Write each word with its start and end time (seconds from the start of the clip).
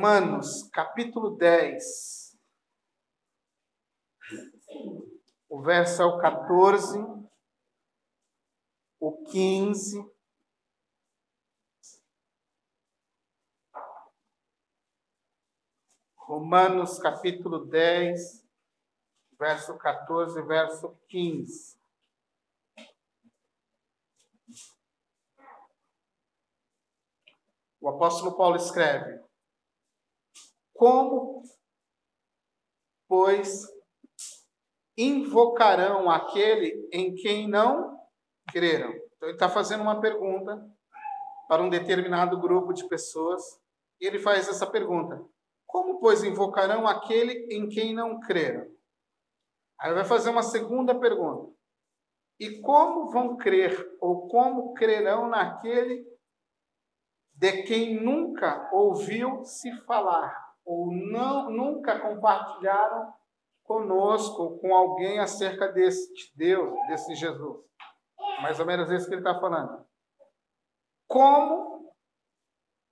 Romanos, 0.00 0.62
capítulo 0.72 1.36
10. 1.36 2.34
O 5.46 5.60
verso 5.60 6.00
é 6.00 6.06
o 6.06 6.18
14, 6.18 6.98
o 8.98 9.24
15. 9.24 10.10
Romanos, 16.16 16.98
capítulo 16.98 17.66
10, 17.66 18.42
verso 19.38 19.76
14, 19.76 20.40
verso 20.44 20.98
15. 21.08 21.78
O 27.78 27.88
apóstolo 27.90 28.34
Paulo 28.34 28.56
escreve: 28.56 29.28
Como, 30.80 31.42
pois, 33.06 33.66
invocarão 34.96 36.08
aquele 36.10 36.88
em 36.90 37.14
quem 37.14 37.46
não 37.46 38.00
creram? 38.50 38.88
Então, 38.88 39.28
ele 39.28 39.32
está 39.32 39.46
fazendo 39.46 39.82
uma 39.82 40.00
pergunta 40.00 40.58
para 41.46 41.62
um 41.62 41.68
determinado 41.68 42.40
grupo 42.40 42.72
de 42.72 42.88
pessoas, 42.88 43.42
e 44.00 44.06
ele 44.06 44.18
faz 44.18 44.48
essa 44.48 44.66
pergunta: 44.66 45.22
Como, 45.66 46.00
pois, 46.00 46.24
invocarão 46.24 46.86
aquele 46.86 47.54
em 47.54 47.68
quem 47.68 47.94
não 47.94 48.18
creram? 48.18 48.66
Aí 49.78 49.92
vai 49.92 50.06
fazer 50.06 50.30
uma 50.30 50.42
segunda 50.42 50.98
pergunta: 50.98 51.52
E 52.40 52.58
como 52.62 53.10
vão 53.10 53.36
crer, 53.36 53.98
ou 54.00 54.28
como 54.28 54.72
crerão 54.72 55.28
naquele 55.28 56.08
de 57.34 57.64
quem 57.64 58.02
nunca 58.02 58.70
ouviu 58.72 59.44
se 59.44 59.70
falar, 59.82 60.49
ou 60.70 60.92
não, 60.92 61.50
nunca 61.50 61.98
compartilharam 61.98 63.12
conosco, 63.64 64.56
com 64.60 64.72
alguém 64.72 65.18
acerca 65.18 65.66
desse 65.66 66.30
Deus, 66.36 66.72
desse 66.86 67.16
Jesus. 67.16 67.64
Mais 68.40 68.60
ou 68.60 68.66
menos 68.66 68.88
isso 68.88 69.08
que 69.08 69.14
ele 69.14 69.20
está 69.20 69.40
falando. 69.40 69.84
Como 71.08 71.92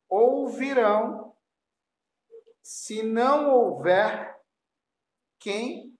ouvirão 0.08 1.36
se 2.60 3.04
não 3.04 3.48
houver 3.48 4.36
quem 5.38 5.96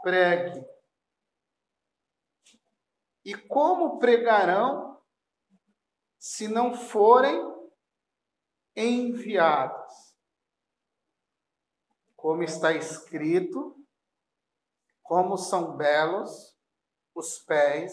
pregue? 0.00 0.64
E 3.24 3.34
como 3.34 3.98
pregarão 3.98 5.02
se 6.20 6.46
não 6.46 6.72
forem 6.72 7.52
enviados. 8.76 10.03
Como 12.24 12.42
está 12.42 12.72
escrito, 12.72 13.76
como 15.02 15.36
são 15.36 15.76
belos 15.76 16.56
os 17.14 17.38
pés 17.40 17.92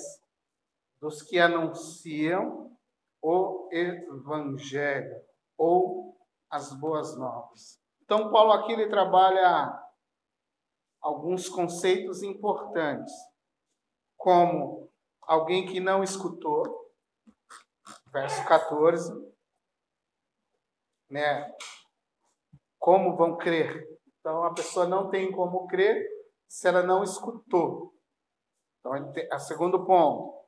dos 1.02 1.22
que 1.22 1.38
anunciam 1.38 2.74
o 3.22 3.68
evangelho 3.74 5.22
ou 5.58 6.18
as 6.50 6.72
boas 6.80 7.18
novas. 7.18 7.78
Então 8.04 8.32
Paulo 8.32 8.54
aqui 8.54 8.72
ele 8.72 8.88
trabalha 8.88 9.78
alguns 11.02 11.50
conceitos 11.50 12.24
importantes, 12.24 13.14
como 14.16 14.90
alguém 15.24 15.66
que 15.66 15.82
não 15.82 16.06
escutou, 16.06 16.90
verso 18.14 18.48
14, 18.48 19.12
né? 21.10 21.54
Como 22.80 23.18
vão 23.18 23.38
crer? 23.38 23.91
Então 24.22 24.44
a 24.44 24.54
pessoa 24.54 24.88
não 24.88 25.10
tem 25.10 25.32
como 25.32 25.68
crer 25.68 26.08
se 26.48 26.68
ela 26.68 26.84
não 26.84 27.04
escutou. 27.04 27.94
Então, 28.80 28.94
a 29.32 29.40
segundo 29.40 29.86
ponto, 29.86 30.48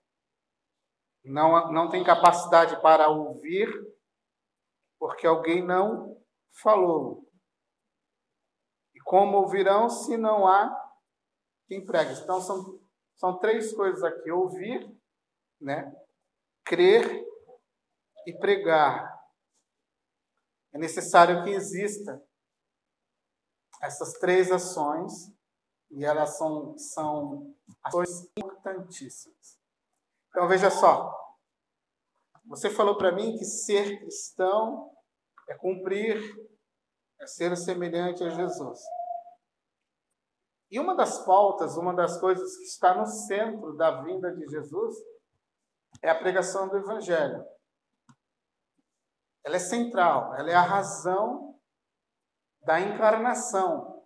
não, 1.25 1.71
não 1.71 1.89
tem 1.89 2.03
capacidade 2.03 2.81
para 2.81 3.09
ouvir 3.09 3.67
porque 4.99 5.27
alguém 5.27 5.65
não 5.65 6.17
falou. 6.61 7.29
E 8.95 8.99
como 9.01 9.37
ouvirão 9.37 9.89
se 9.89 10.15
não 10.15 10.47
há 10.47 10.71
quem 11.67 11.85
pregue? 11.85 12.13
Então 12.21 12.39
são, 12.39 12.79
são 13.15 13.39
três 13.39 13.73
coisas 13.73 14.03
aqui: 14.03 14.31
ouvir, 14.31 14.89
né? 15.59 15.93
crer 16.63 17.25
e 18.25 18.33
pregar. 18.37 19.11
É 20.73 20.77
necessário 20.77 21.43
que 21.43 21.51
exista 21.51 22.21
essas 23.83 24.13
três 24.13 24.51
ações 24.51 25.31
e 25.91 26.03
elas 26.03 26.37
são, 26.37 26.77
são 26.77 27.55
ações 27.83 28.29
importantíssimas. 28.37 29.59
Então 30.29 30.47
veja 30.47 30.71
só, 30.71 31.13
você 32.45 32.69
falou 32.69 32.97
para 32.97 33.11
mim 33.11 33.37
que 33.37 33.45
ser 33.45 33.99
cristão 33.99 34.91
é 35.47 35.53
cumprir, 35.55 36.19
é 37.19 37.27
ser 37.27 37.55
semelhante 37.55 38.23
a 38.23 38.29
Jesus. 38.29 38.79
E 40.71 40.79
uma 40.79 40.95
das 40.95 41.23
pautas, 41.23 41.77
uma 41.77 41.93
das 41.93 42.19
coisas 42.19 42.57
que 42.57 42.63
está 42.63 42.95
no 42.95 43.05
centro 43.05 43.77
da 43.77 44.01
vinda 44.01 44.35
de 44.35 44.47
Jesus 44.47 44.95
é 46.01 46.09
a 46.09 46.17
pregação 46.17 46.67
do 46.67 46.77
Evangelho 46.77 47.45
ela 49.43 49.57
é 49.57 49.59
central, 49.59 50.33
ela 50.35 50.49
é 50.49 50.55
a 50.55 50.61
razão 50.61 51.52
da 52.65 52.79
encarnação. 52.79 54.03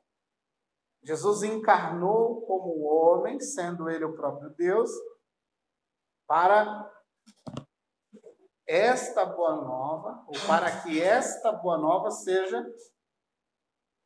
Jesus 1.03 1.43
encarnou 1.43 2.41
como 2.41 2.83
homem, 2.85 3.39
sendo 3.39 3.89
ele 3.89 4.03
o 4.03 4.15
próprio 4.15 4.49
Deus, 4.51 4.89
para 6.27 6.91
esta 8.67 9.25
boa 9.25 9.55
nova, 9.55 10.25
ou 10.27 10.33
para 10.45 10.81
que 10.81 11.01
esta 11.01 11.53
boa 11.53 11.77
nova 11.77 12.11
seja 12.11 12.65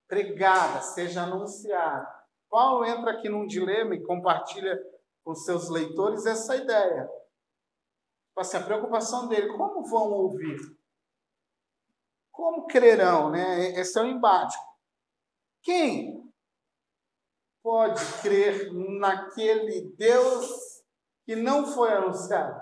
pregada, 0.08 0.82
seja 0.82 1.24
anunciada. 1.24 2.08
Paulo 2.50 2.86
entra 2.86 3.14
aqui 3.14 3.30
num 3.30 3.48
dilema 3.48 3.96
e 3.96 4.04
compartilha 4.04 4.78
com 5.24 5.34
seus 5.34 5.70
leitores 5.70 6.26
essa 6.26 6.56
ideia. 6.56 7.06
Tipo 8.28 8.42
assim, 8.42 8.58
a 8.58 8.64
preocupação 8.64 9.28
dele, 9.28 9.56
como 9.56 9.84
vão 9.86 10.12
ouvir? 10.12 10.58
Como 12.41 12.66
crerão, 12.66 13.29
né? 13.29 13.79
Esse 13.79 14.00
é 14.00 14.02
o 14.02 14.07
embate. 14.07 14.57
Quem 15.62 16.28
pode 17.62 18.02
crer 18.19 18.74
naquele 18.74 19.96
Deus 19.96 20.50
que 21.24 21.35
não 21.35 21.68
foi 21.68 21.94
anunciado? 21.94 22.59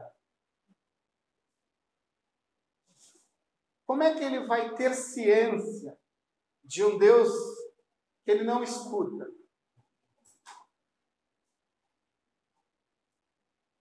Como 3.87 4.03
é 4.03 4.13
que 4.15 4.21
ele 4.21 4.45
vai 4.47 4.75
ter 4.75 4.93
ciência 4.93 5.97
de 6.61 6.83
um 6.83 6.97
Deus 6.97 7.29
que 8.25 8.31
ele 8.31 8.43
não 8.43 8.61
escuta? 8.61 9.31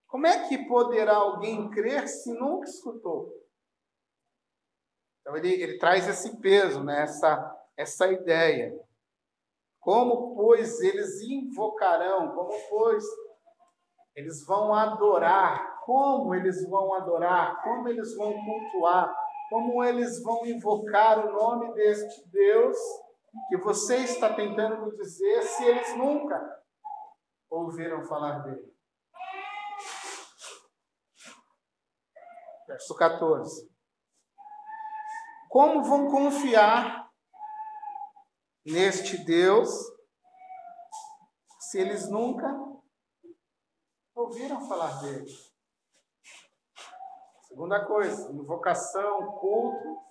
Como 0.06 0.28
é 0.28 0.48
que 0.48 0.65
poderá 0.69 1.16
alguém 1.16 1.69
crer 1.70 2.06
se 2.06 2.32
nunca 2.34 2.69
escutou? 2.69 3.47
Então 5.28 5.36
ele, 5.36 5.63
ele 5.63 5.78
traz 5.78 6.09
esse 6.09 6.39
peso, 6.39 6.83
né? 6.83 7.03
essa, 7.03 7.54
essa 7.77 8.10
ideia. 8.10 8.72
Como, 9.78 10.34
pois, 10.34 10.80
eles 10.80 11.21
invocarão, 11.21 12.34
como, 12.34 12.51
pois, 12.71 13.04
eles 14.16 14.42
vão 14.47 14.72
adorar, 14.72 15.83
como 15.84 16.34
eles 16.34 16.66
vão 16.66 16.95
adorar, 16.95 17.63
como 17.63 17.89
eles 17.89 18.16
vão 18.16 18.33
cultuar, 18.33 19.15
como 19.51 19.84
eles 19.84 20.22
vão 20.22 20.47
invocar 20.47 21.27
o 21.27 21.33
nome 21.33 21.75
deste 21.75 22.27
Deus 22.30 22.78
que 23.51 23.59
você 23.59 23.97
está 23.98 24.33
tentando 24.33 24.86
me 24.86 24.97
dizer 24.97 25.42
se 25.42 25.63
eles 25.63 25.95
nunca 25.95 26.41
ouviram 27.51 28.03
falar 28.04 28.39
dele. 28.39 28.75
Verso 32.66 32.97
14. 32.97 33.78
Como 35.48 35.83
vão 35.83 36.10
confiar 36.10 37.10
neste 38.66 39.16
Deus 39.24 39.71
se 41.59 41.80
eles 41.80 42.09
nunca 42.10 42.54
ouviram 44.15 44.68
falar 44.68 45.00
dele? 45.00 45.33
Segunda 47.45 47.83
coisa, 47.86 48.30
invocação, 48.30 49.39
culto, 49.39 50.03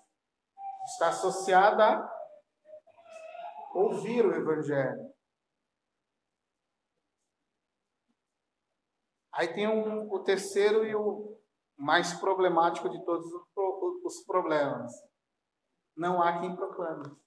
está 0.86 1.10
associada 1.10 1.86
a 1.86 2.12
ouvir 3.75 4.25
o 4.25 4.33
Evangelho. 4.33 5.13
Aí 9.31 9.54
tem 9.54 9.68
um, 9.68 10.12
o 10.12 10.24
terceiro 10.24 10.83
e 10.83 10.95
o 10.95 11.40
mais 11.78 12.12
problemático 12.13 12.90
de 12.90 13.06
todos 13.06 13.28
os 14.04 14.25
problemas 14.25 14.92
não 15.98 16.22
há 16.22 16.40
quem 16.40 16.56
proclame. 16.56 17.18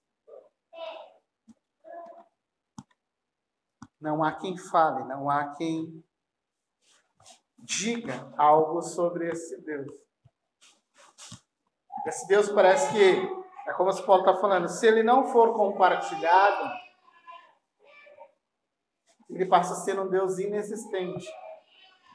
Não 4.00 4.24
há 4.24 4.32
quem 4.32 4.56
fale, 4.56 5.04
não 5.04 5.28
há 5.28 5.54
quem 5.56 6.02
diga 7.58 8.32
algo 8.38 8.80
sobre 8.80 9.28
esse 9.28 9.60
Deus. 9.60 9.92
Esse 12.06 12.26
Deus 12.26 12.48
parece 12.50 12.90
que, 12.92 13.68
é 13.68 13.74
como 13.74 13.90
o 13.90 14.06
Paulo 14.06 14.22
está 14.22 14.40
falando, 14.40 14.68
se 14.68 14.86
ele 14.86 15.02
não 15.02 15.26
for 15.26 15.52
compartilhado, 15.54 16.70
ele 19.28 19.46
passa 19.46 19.74
a 19.74 19.76
ser 19.76 20.00
um 20.00 20.08
Deus 20.08 20.38
inexistente 20.38 21.28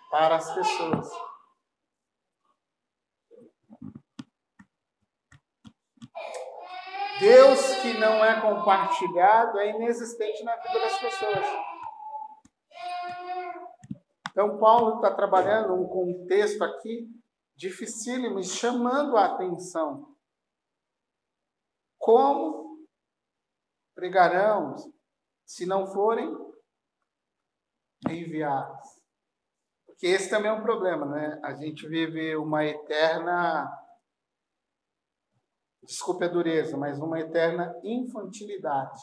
para 0.10 0.38
as 0.38 0.56
pessoas. 0.56 1.35
Deus 7.20 7.76
que 7.82 7.94
não 7.98 8.24
é 8.24 8.42
compartilhado 8.42 9.60
é 9.60 9.70
inexistente 9.70 10.44
na 10.44 10.56
vida 10.58 10.80
das 10.80 11.00
pessoas. 11.00 11.46
Então, 14.32 14.58
Paulo 14.58 14.96
está 14.96 15.16
trabalhando 15.16 15.74
um 15.74 15.88
contexto 15.88 16.62
aqui 16.62 17.10
dificílimo 17.56 18.44
chamando 18.44 19.16
a 19.16 19.28
atenção. 19.28 20.14
Como 21.98 22.86
pregarão 23.96 24.76
se 25.46 25.66
não 25.66 25.88
forem 25.88 26.36
enviados? 28.10 29.02
Porque 29.86 30.08
esse 30.08 30.30
também 30.30 30.52
é 30.52 30.54
um 30.54 30.62
problema, 30.62 31.06
né? 31.06 31.40
A 31.42 31.54
gente 31.54 31.88
vive 31.88 32.36
uma 32.36 32.66
eterna, 32.66 33.72
desculpe 35.86 36.26
a 36.26 36.28
dureza, 36.28 36.78
mas 36.78 37.00
uma 37.00 37.20
eterna 37.20 37.80
infantilidade 37.84 39.02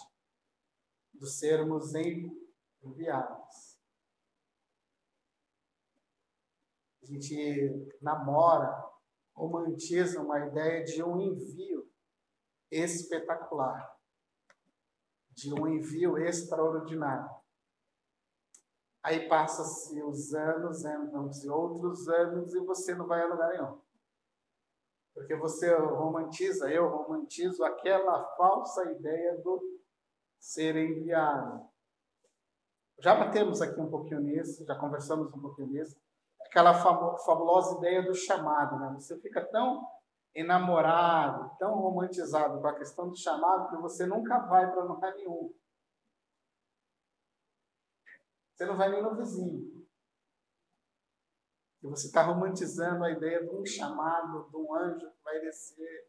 dos 1.15 1.39
sermos 1.39 1.95
enviados. 2.83 3.79
A 7.03 7.07
gente 7.07 7.95
namora, 8.01 8.91
romantiza 9.35 10.21
uma 10.21 10.47
ideia 10.47 10.85
de 10.85 11.03
um 11.03 11.21
envio 11.21 11.91
espetacular, 12.71 13.99
de 15.31 15.53
um 15.53 15.67
envio 15.67 16.19
extraordinário. 16.19 17.31
Aí 19.03 19.29
passa-se 19.29 20.01
os 20.03 20.33
anos, 20.33 20.85
entram-se 20.85 21.49
outros 21.49 22.09
anos 22.09 22.55
e 22.55 22.61
você 22.61 22.95
não 22.95 23.07
vai 23.07 23.23
a 23.23 23.27
lugar 23.27 23.53
nenhum. 23.53 23.81
Porque 25.15 25.37
você 25.37 25.75
romantiza, 25.75 26.71
eu 26.71 26.89
romantizo 26.89 27.63
aquela 27.65 28.25
falsa 28.37 28.91
ideia 28.93 29.37
do 29.43 29.61
ser 30.39 30.75
enviado. 30.77 31.69
Já 32.99 33.15
batemos 33.15 33.61
aqui 33.61 33.81
um 33.81 33.91
pouquinho 33.91 34.21
nisso, 34.21 34.65
já 34.65 34.75
conversamos 34.75 35.33
um 35.35 35.41
pouquinho 35.41 35.69
nisso. 35.69 36.01
Aquela 36.47 36.75
fabulosa 36.75 37.79
ideia 37.79 38.03
do 38.03 38.15
chamado, 38.15 38.79
né? 38.79 38.95
Você 38.95 39.19
fica 39.21 39.45
tão 39.45 39.87
enamorado, 40.35 41.57
tão 41.59 41.75
romantizado 41.75 42.61
com 42.61 42.67
a 42.67 42.75
questão 42.77 43.09
do 43.09 43.17
chamado 43.17 43.69
que 43.69 43.77
você 43.77 44.07
nunca 44.07 44.39
vai 44.47 44.71
para 44.71 44.85
lugar 44.85 45.15
nenhum. 45.15 45.55
Você 48.55 48.67
não 48.67 48.77
vai 48.77 48.91
nem 48.91 49.03
no 49.03 49.17
vizinho. 49.17 49.72
E 51.83 51.89
você 51.89 52.07
está 52.07 52.23
romantizando 52.23 53.05
a 53.05 53.11
ideia 53.11 53.43
de 53.43 53.51
um 53.51 53.65
chamado, 53.67 54.49
de 54.49 54.57
um 54.57 54.75
anjo 54.75 55.11
que 55.11 55.25
vai 55.25 55.41
descer. 55.41 56.09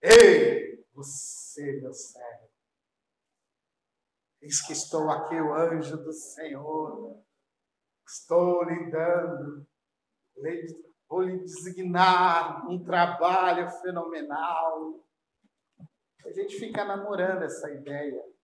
Ei, 0.00 0.86
você, 0.92 1.80
meu 1.80 1.92
servo. 1.92 2.50
Eis 4.40 4.60
que 4.64 4.72
estou 4.72 5.10
aqui, 5.10 5.34
o 5.34 5.54
anjo 5.54 5.96
do 5.96 6.12
Senhor. 6.12 7.20
Estou 8.06 8.62
lhe 8.64 8.90
dando, 8.90 9.66
vou 11.08 11.22
lhe 11.22 11.38
designar 11.38 12.68
um 12.68 12.84
trabalho 12.84 13.68
fenomenal. 13.80 15.02
A 16.24 16.30
gente 16.32 16.58
fica 16.58 16.84
namorando 16.84 17.42
essa 17.42 17.70
ideia 17.70 18.34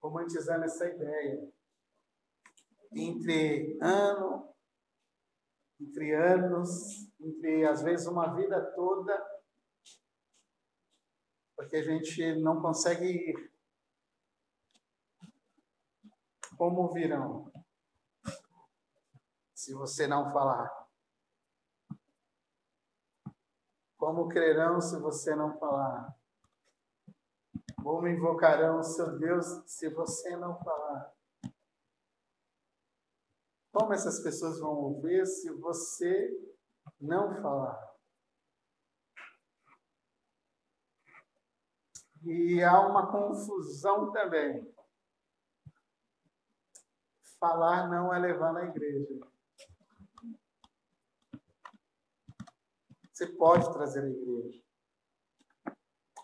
romantizando 0.00 0.64
essa 0.64 0.86
ideia. 0.86 1.52
Entre 2.92 3.78
ano, 3.80 4.54
entre 5.80 6.14
anos, 6.14 7.08
entre 7.20 7.66
às 7.66 7.82
vezes 7.82 8.06
uma 8.06 8.34
vida 8.34 8.60
toda, 8.74 9.14
porque 11.56 11.76
a 11.76 11.82
gente 11.82 12.40
não 12.40 12.60
consegue 12.60 13.04
ir. 13.04 13.52
Como 16.56 16.92
virão? 16.92 17.52
Se 19.54 19.74
você 19.74 20.06
não 20.06 20.32
falar. 20.32 20.88
Como 23.96 24.28
crerão 24.28 24.80
se 24.80 24.98
você 25.00 25.34
não 25.34 25.58
falar? 25.58 26.16
Como 27.82 28.06
invocarão 28.06 28.78
o 28.78 28.82
seu 28.82 29.18
Deus 29.18 29.46
se 29.66 29.88
você 29.88 30.36
não 30.36 30.56
falar? 30.62 31.17
Como 33.78 33.92
essas 33.92 34.18
pessoas 34.18 34.58
vão 34.58 34.72
ouvir 34.72 35.24
se 35.24 35.52
você 35.52 36.36
não 37.00 37.40
falar? 37.40 37.78
E 42.24 42.60
há 42.60 42.80
uma 42.88 43.06
confusão 43.06 44.10
também. 44.10 44.68
Falar 47.38 47.88
não 47.88 48.12
é 48.12 48.18
levar 48.18 48.52
na 48.52 48.64
igreja. 48.64 49.20
Você 53.12 53.28
pode 53.28 53.72
trazer 53.72 54.02
a 54.02 54.08
igreja. 54.08 54.60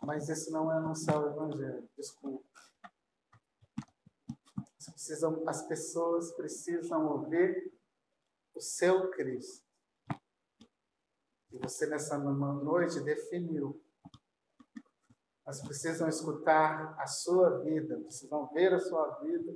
Mas 0.02 0.28
esse 0.28 0.50
não 0.50 0.73
é 0.73 0.78
anunciar 0.78 1.23
o 1.23 1.28
Evangelho, 1.28 1.88
desculpa. 1.96 2.44
Precisam, 4.94 5.42
as 5.48 5.66
pessoas 5.66 6.30
precisam 6.32 7.04
ouvir 7.08 7.74
o 8.54 8.60
seu 8.60 9.10
Cristo. 9.10 9.66
E 11.50 11.58
você 11.58 11.84
nessa 11.86 12.16
noite 12.16 13.00
definiu. 13.00 13.82
Elas 15.44 15.60
precisam 15.62 16.08
escutar 16.08 16.96
a 16.98 17.06
sua 17.08 17.58
vida, 17.58 18.00
precisam 18.02 18.48
ver 18.52 18.72
a 18.72 18.78
sua 18.78 19.18
vida. 19.18 19.52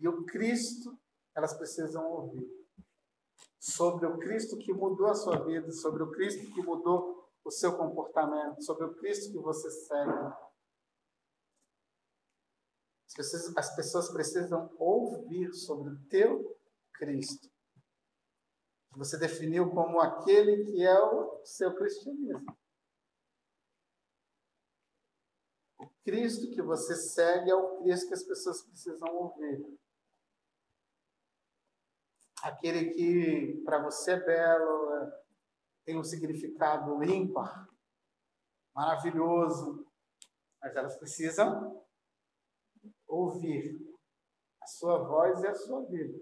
E 0.00 0.08
o 0.08 0.24
Cristo, 0.24 0.98
elas 1.34 1.54
precisam 1.54 2.04
ouvir. 2.10 2.50
Sobre 3.60 4.04
o 4.06 4.18
Cristo 4.18 4.58
que 4.58 4.72
mudou 4.72 5.06
a 5.06 5.14
sua 5.14 5.44
vida, 5.44 5.70
sobre 5.70 6.02
o 6.02 6.10
Cristo 6.10 6.52
que 6.52 6.60
mudou 6.60 7.30
o 7.44 7.50
seu 7.52 7.76
comportamento, 7.76 8.62
sobre 8.64 8.84
o 8.84 8.94
Cristo 8.96 9.30
que 9.30 9.38
você 9.38 9.70
segue. 9.70 10.34
As 13.12 13.14
pessoas, 13.14 13.56
as 13.56 13.76
pessoas 13.76 14.10
precisam 14.10 14.74
ouvir 14.78 15.52
sobre 15.52 15.90
o 15.90 15.98
teu 16.06 16.58
Cristo. 16.94 17.50
Que 18.90 18.98
você 18.98 19.18
definiu 19.18 19.70
como 19.70 20.00
aquele 20.00 20.64
que 20.64 20.82
é 20.82 20.98
o 20.98 21.44
seu 21.44 21.74
cristianismo. 21.74 22.56
O 25.78 25.88
Cristo 26.04 26.50
que 26.50 26.62
você 26.62 26.96
segue 26.96 27.50
é 27.50 27.54
o 27.54 27.82
Cristo 27.82 28.08
que 28.08 28.14
as 28.14 28.22
pessoas 28.22 28.62
precisam 28.62 29.14
ouvir. 29.14 29.78
Aquele 32.42 32.92
que 32.92 33.62
para 33.64 33.78
você 33.82 34.12
é 34.12 34.20
belo, 34.20 34.94
é 34.94 35.22
tem 35.84 35.98
um 35.98 36.04
significado 36.04 37.02
ímpar, 37.02 37.68
maravilhoso, 38.74 39.86
mas 40.60 40.74
elas 40.76 40.96
precisam 40.96 41.81
ouvir 43.12 43.78
a 44.62 44.66
sua 44.66 44.98
voz 44.98 45.42
e 45.42 45.46
a 45.46 45.54
sua 45.54 45.84
vida. 45.84 46.18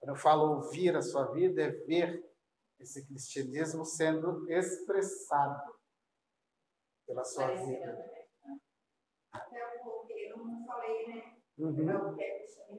Quando 0.00 0.10
eu 0.10 0.16
falo 0.16 0.54
ouvir 0.54 0.96
a 0.96 1.02
sua 1.02 1.30
vida, 1.32 1.62
é 1.62 1.70
ver 1.70 2.26
esse 2.78 3.06
cristianismo 3.06 3.84
sendo 3.84 4.50
expressado 4.50 5.78
pela 7.06 7.24
sua 7.24 7.48
vida. 7.54 8.28
Até 9.32 9.78
porque 9.78 10.12
eu 10.12 10.38
não 10.38 10.64
falei, 10.64 11.08
né? 11.08 11.42
Uhum. 11.58 12.18
E 12.18 12.78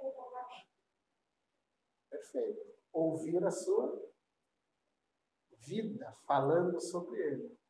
comportamento. 0.00 0.68
Perfeito. 2.08 2.72
Ouvir 2.92 3.44
a 3.44 3.50
sua 3.50 4.12
vida 5.58 6.12
falando 6.26 6.80
sobre 6.80 7.20
ele. 7.20 7.61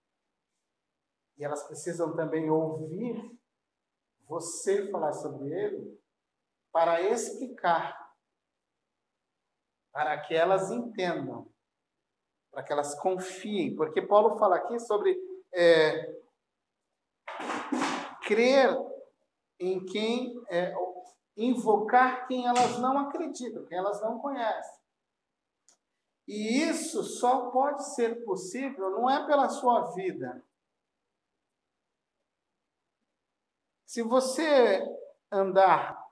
E 1.42 1.44
elas 1.44 1.64
precisam 1.64 2.14
também 2.14 2.48
ouvir 2.48 3.36
você 4.28 4.88
falar 4.92 5.12
sobre 5.12 5.52
ele 5.52 6.00
para 6.70 7.02
explicar, 7.02 8.14
para 9.90 10.20
que 10.20 10.36
elas 10.36 10.70
entendam 10.70 11.50
para 12.52 12.62
que 12.62 12.72
elas 12.72 12.94
confiem, 13.00 13.74
porque 13.74 14.00
Paulo 14.00 14.38
fala 14.38 14.54
aqui 14.54 14.78
sobre 14.78 15.18
é, 15.52 16.14
crer 18.24 18.78
em 19.58 19.84
quem, 19.84 20.40
é, 20.48 20.72
invocar 21.36 22.28
quem 22.28 22.46
elas 22.46 22.78
não 22.78 22.98
acreditam, 22.98 23.64
quem 23.64 23.78
elas 23.78 24.00
não 24.00 24.20
conhecem. 24.20 24.80
E 26.28 26.62
isso 26.62 27.02
só 27.02 27.50
pode 27.50 27.82
ser 27.96 28.24
possível, 28.24 28.90
não 28.90 29.10
é 29.10 29.26
pela 29.26 29.48
sua 29.48 29.90
vida. 29.90 30.40
Se 33.92 34.02
você 34.02 34.82
andar, 35.30 36.02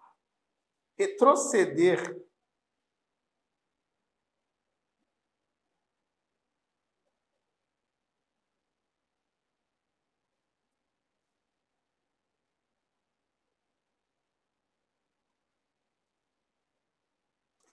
retroceder 0.99 2.15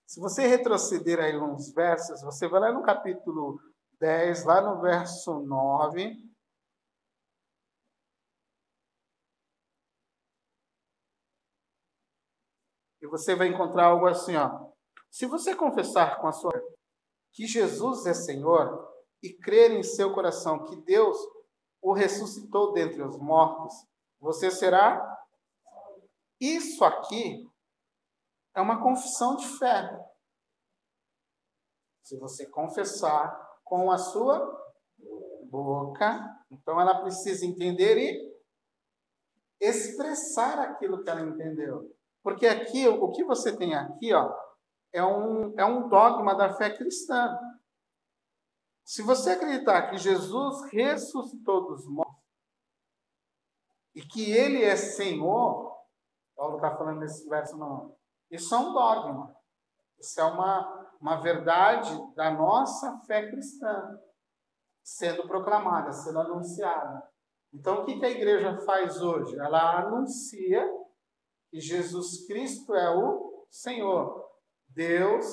Se 0.06 0.22
você 0.22 0.48
retroceder 0.48 1.20
aí 1.20 1.38
uns 1.38 1.74
versos, 1.74 2.22
você 2.22 2.48
vai 2.48 2.62
lá 2.62 2.72
no 2.72 2.82
capítulo 2.82 3.60
10, 4.00 4.46
lá 4.46 4.62
no 4.62 4.80
verso 4.80 5.42
9. 5.42 6.37
E 13.08 13.10
você 13.10 13.36
vai 13.36 13.48
encontrar 13.48 13.86
algo 13.86 14.06
assim, 14.06 14.36
ó. 14.36 14.68
Se 15.10 15.26
você 15.26 15.56
confessar 15.56 16.20
com 16.20 16.28
a 16.28 16.34
sua 16.34 16.52
que 17.32 17.48
Jesus 17.48 18.06
é 18.06 18.14
Senhor 18.14 18.86
e 19.24 19.34
crer 19.34 19.72
em 19.72 19.82
seu 19.82 20.14
coração 20.14 20.66
que 20.66 20.76
Deus 20.82 21.18
o 21.82 21.94
ressuscitou 21.94 22.74
dentre 22.74 23.02
os 23.02 23.18
mortos, 23.18 23.74
você 24.20 24.52
será 24.52 25.18
isso 26.40 26.84
aqui 26.84 27.50
é 28.54 28.62
uma 28.62 28.84
confissão 28.84 29.38
de 29.38 29.48
fé. 29.58 29.90
Se 32.04 32.18
você 32.18 32.46
confessar 32.46 33.60
com 33.64 33.90
a 33.90 33.98
sua 33.98 34.40
boca, 35.50 36.44
então 36.52 36.80
ela 36.82 37.02
precisa 37.02 37.46
entender 37.46 37.98
e 37.98 38.38
expressar 39.62 40.60
aquilo 40.60 41.04
que 41.04 41.10
ela 41.10 41.22
entendeu. 41.22 41.97
Porque 42.28 42.46
aqui, 42.46 42.86
o 42.86 43.10
que 43.12 43.24
você 43.24 43.56
tem 43.56 43.74
aqui, 43.74 44.14
ó, 44.14 44.36
é 44.92 45.02
um, 45.02 45.58
é 45.58 45.64
um 45.64 45.88
dogma 45.88 46.36
da 46.36 46.54
fé 46.54 46.70
cristã. 46.70 47.40
Se 48.84 49.02
você 49.02 49.30
acreditar 49.30 49.90
que 49.90 49.98
Jesus 49.98 50.70
ressuscitou 50.70 51.68
dos 51.68 51.88
mortos 51.88 52.22
e 53.96 54.02
que 54.02 54.30
ele 54.30 54.62
é 54.62 54.76
Senhor, 54.76 55.74
Paulo 56.36 56.58
está 56.58 56.76
falando 56.76 57.00
nesse 57.00 57.30
verso 57.30 57.56
não, 57.56 57.96
isso 58.30 58.54
é 58.54 58.58
um 58.58 58.74
dogma. 58.74 59.34
Isso 59.98 60.20
é 60.20 60.26
uma, 60.26 60.90
uma 61.00 61.22
verdade 61.22 61.98
da 62.14 62.30
nossa 62.30 63.00
fé 63.08 63.26
cristã 63.30 64.02
sendo 64.84 65.26
proclamada, 65.30 65.94
sendo 65.94 66.20
anunciada. 66.20 67.10
Então, 67.54 67.84
o 67.84 67.86
que 67.86 68.04
a 68.04 68.10
igreja 68.10 68.58
faz 68.66 69.02
hoje? 69.02 69.34
Ela 69.40 69.80
anuncia 69.80 70.87
que 71.58 71.62
Jesus 71.62 72.28
Cristo 72.28 72.76
é 72.76 72.96
o 72.96 73.48
Senhor. 73.50 74.30
Deus 74.68 75.26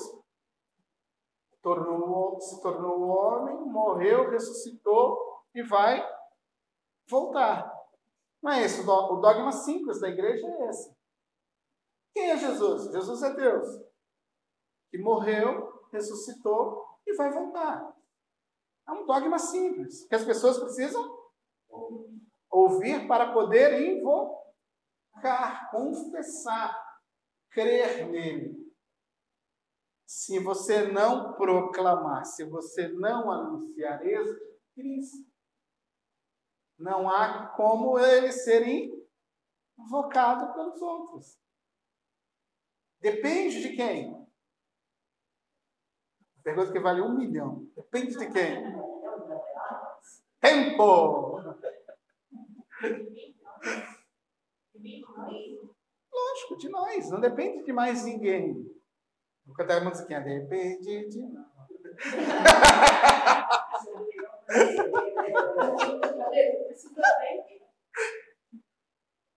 tornou, 1.61 2.39
se 2.41 2.59
tornou 2.63 3.09
homem, 3.09 3.57
morreu, 3.71 4.31
ressuscitou 4.31 5.43
e 5.53 5.61
vai 5.61 6.03
voltar. 7.07 7.71
Não 8.41 8.51
é 8.51 8.63
esse 8.63 8.81
o 8.81 8.85
dogma 9.17 9.51
simples 9.51 10.01
da 10.01 10.09
igreja 10.09 10.47
é 10.47 10.69
esse. 10.69 10.95
Quem 12.11 12.31
é 12.31 12.37
Jesus? 12.37 12.91
Jesus 12.91 13.21
é 13.21 13.33
Deus, 13.35 13.67
que 14.89 14.97
morreu, 14.97 15.87
ressuscitou 15.91 16.87
e 17.05 17.13
vai 17.15 17.31
voltar. 17.31 17.95
É 18.87 18.91
um 18.91 19.05
dogma 19.05 19.37
simples, 19.37 20.07
que 20.07 20.15
as 20.15 20.23
pessoas 20.23 20.57
precisam 20.57 21.19
ouvir 22.49 23.07
para 23.07 23.31
poder 23.31 23.79
invocar, 23.79 24.44
confessar, 25.71 26.75
crer 27.49 28.07
nele. 28.07 28.65
Se 30.05 30.39
você 30.39 30.91
não 30.91 31.33
proclamar, 31.33 32.25
se 32.25 32.43
você 32.43 32.87
não 32.89 33.31
anunciar 33.31 34.05
este 34.05 34.59
Cristo, 34.73 35.25
não 36.77 37.09
há 37.09 37.47
como 37.55 37.97
ele 37.97 38.31
ser 38.31 38.63
invocado 39.77 40.53
pelos 40.53 40.81
outros. 40.81 41.37
Depende 42.99 43.61
de 43.61 43.75
quem? 43.75 44.25
Pergunta 46.43 46.71
que 46.71 46.79
vale 46.79 47.01
um 47.01 47.17
milhão. 47.17 47.67
Depende 47.75 48.17
de 48.17 48.31
quem? 48.31 48.63
Tempo! 50.39 51.39
Lógico, 56.11 56.57
de 56.57 56.69
nós. 56.69 57.09
Não 57.09 57.19
depende 57.19 57.63
de 57.63 57.73
mais 57.73 58.05
ninguém. 58.05 58.53
Vou 59.45 59.55
cantar 59.55 59.81
uma 59.81 59.89
musiquinha. 59.89 60.21
Depende 60.21 61.09
de 61.09 61.21
nós. 61.21 61.55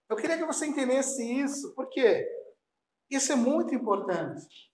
Eu 0.09 0.17
queria 0.17 0.39
que 0.39 0.47
você 0.47 0.67
entendesse 0.67 1.23
isso, 1.23 1.75
por 1.75 1.89
quê? 1.91 2.27
Isso 3.11 3.33
é 3.33 3.37
muito 3.37 3.75
importante. 3.75 4.73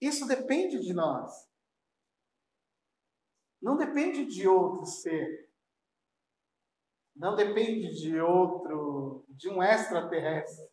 Isso 0.00 0.26
depende 0.26 0.80
de 0.80 0.92
nós. 0.92 1.32
Não 3.60 3.76
depende 3.76 4.26
de 4.26 4.46
outro 4.46 4.84
ser. 4.86 5.43
Não 7.14 7.36
depende 7.36 7.94
de 7.94 8.20
outro, 8.20 9.24
de 9.28 9.48
um 9.48 9.62
extraterrestre. 9.62 10.68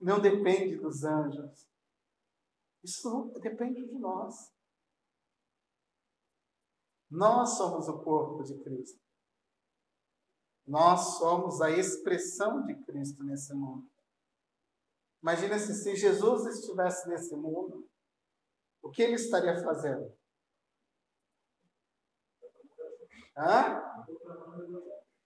Não 0.00 0.20
depende 0.20 0.76
dos 0.76 1.04
anjos. 1.04 1.68
Isso 2.82 3.32
depende 3.40 3.86
de 3.86 3.98
nós. 3.98 4.52
Nós 7.10 7.56
somos 7.56 7.88
o 7.88 8.02
corpo 8.02 8.42
de 8.42 8.56
Cristo. 8.62 9.00
Nós 10.66 11.18
somos 11.18 11.60
a 11.60 11.70
expressão 11.70 12.64
de 12.64 12.74
Cristo 12.84 13.22
nesse 13.24 13.52
mundo. 13.52 13.90
Imagina 15.20 15.58
se, 15.58 15.74
se 15.74 15.96
Jesus 15.96 16.46
estivesse 16.46 17.08
nesse 17.08 17.34
mundo, 17.36 17.86
o 18.80 18.90
que 18.90 19.02
ele 19.02 19.14
estaria 19.14 19.62
fazendo? 19.62 20.16
Hã? 23.36 23.82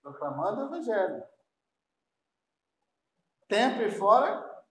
Proclamando 0.04 0.60
o 0.60 0.66
Evangelho. 0.66 1.24
Tempo 3.48 3.80
e 3.80 3.90
fora. 3.90 4.64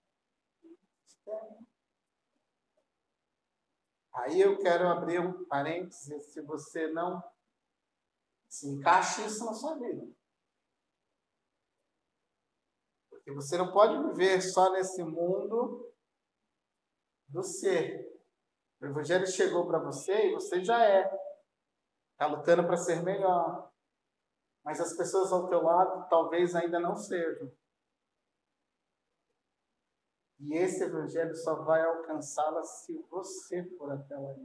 Aí 4.13 4.39
eu 4.39 4.59
quero 4.59 4.87
abrir 4.87 5.19
um 5.19 5.43
parênteses, 5.45 6.27
se 6.31 6.39
você 6.41 6.87
não 6.91 7.23
se 8.47 8.69
encaixa 8.69 9.25
isso 9.25 9.43
na 9.43 9.55
sua 9.55 9.73
vida. 9.79 10.07
Porque 13.09 13.31
você 13.31 13.57
não 13.57 13.71
pode 13.71 13.97
viver 14.09 14.39
só 14.39 14.71
nesse 14.71 15.03
mundo 15.03 15.91
do 17.27 17.41
ser. 17.41 18.21
O 18.79 18.85
Evangelho 18.85 19.25
chegou 19.25 19.65
para 19.65 19.79
você 19.79 20.27
e 20.27 20.33
você 20.33 20.63
já 20.63 20.85
é. 20.85 21.11
Está 22.11 22.27
lutando 22.27 22.67
para 22.67 22.77
ser 22.77 23.01
melhor. 23.01 23.72
Mas 24.63 24.79
as 24.79 24.95
pessoas 24.95 25.31
ao 25.31 25.49
teu 25.49 25.61
lado 25.61 26.07
talvez 26.09 26.55
ainda 26.55 26.79
não 26.79 26.95
sejam. 26.95 27.51
E 30.39 30.55
esse 30.55 30.83
Evangelho 30.83 31.35
só 31.35 31.63
vai 31.63 31.81
alcançá-las 31.81 32.83
se 32.83 32.97
você 33.09 33.63
for 33.77 33.91
até 33.91 34.15
lá. 34.17 34.35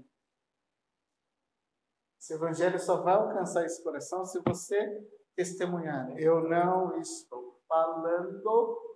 Esse 2.18 2.34
Evangelho 2.34 2.78
só 2.78 3.02
vai 3.02 3.14
alcançar 3.14 3.64
esse 3.64 3.82
coração 3.82 4.24
se 4.24 4.40
você 4.42 5.08
testemunhar. 5.34 6.16
Eu 6.18 6.48
não 6.48 6.98
estou 6.98 7.60
falando 7.68 8.88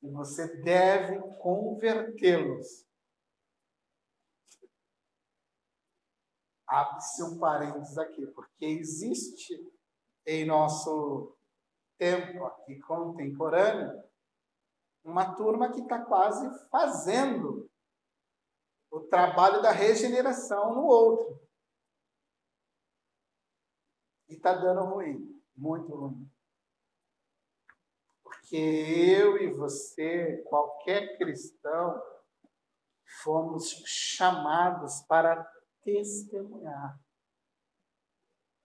que 0.00 0.10
você 0.10 0.60
deve 0.62 1.20
convertê-los. 1.38 2.86
Abre-se 6.66 7.22
um 7.22 7.38
parênteses 7.38 7.98
aqui, 7.98 8.26
porque 8.28 8.64
existe 8.64 9.54
em 10.26 10.44
nosso 10.44 11.36
tempo 11.98 12.44
aqui 12.44 12.78
contemporâneo 12.80 14.02
uma 15.04 15.34
turma 15.36 15.70
que 15.70 15.80
está 15.80 16.02
quase 16.02 16.48
fazendo 16.70 17.70
o 18.90 19.00
trabalho 19.00 19.60
da 19.60 19.70
regeneração 19.70 20.74
no 20.74 20.84
outro. 20.84 21.44
está 24.28 24.54
dando 24.54 24.84
ruim, 24.84 25.42
muito 25.56 25.94
ruim. 25.94 26.30
Porque 28.22 28.56
eu 28.56 29.36
e 29.38 29.52
você, 29.52 30.42
qualquer 30.48 31.16
cristão, 31.16 32.02
fomos 33.22 33.70
chamados 33.86 35.00
para 35.02 35.44
testemunhar 35.82 36.98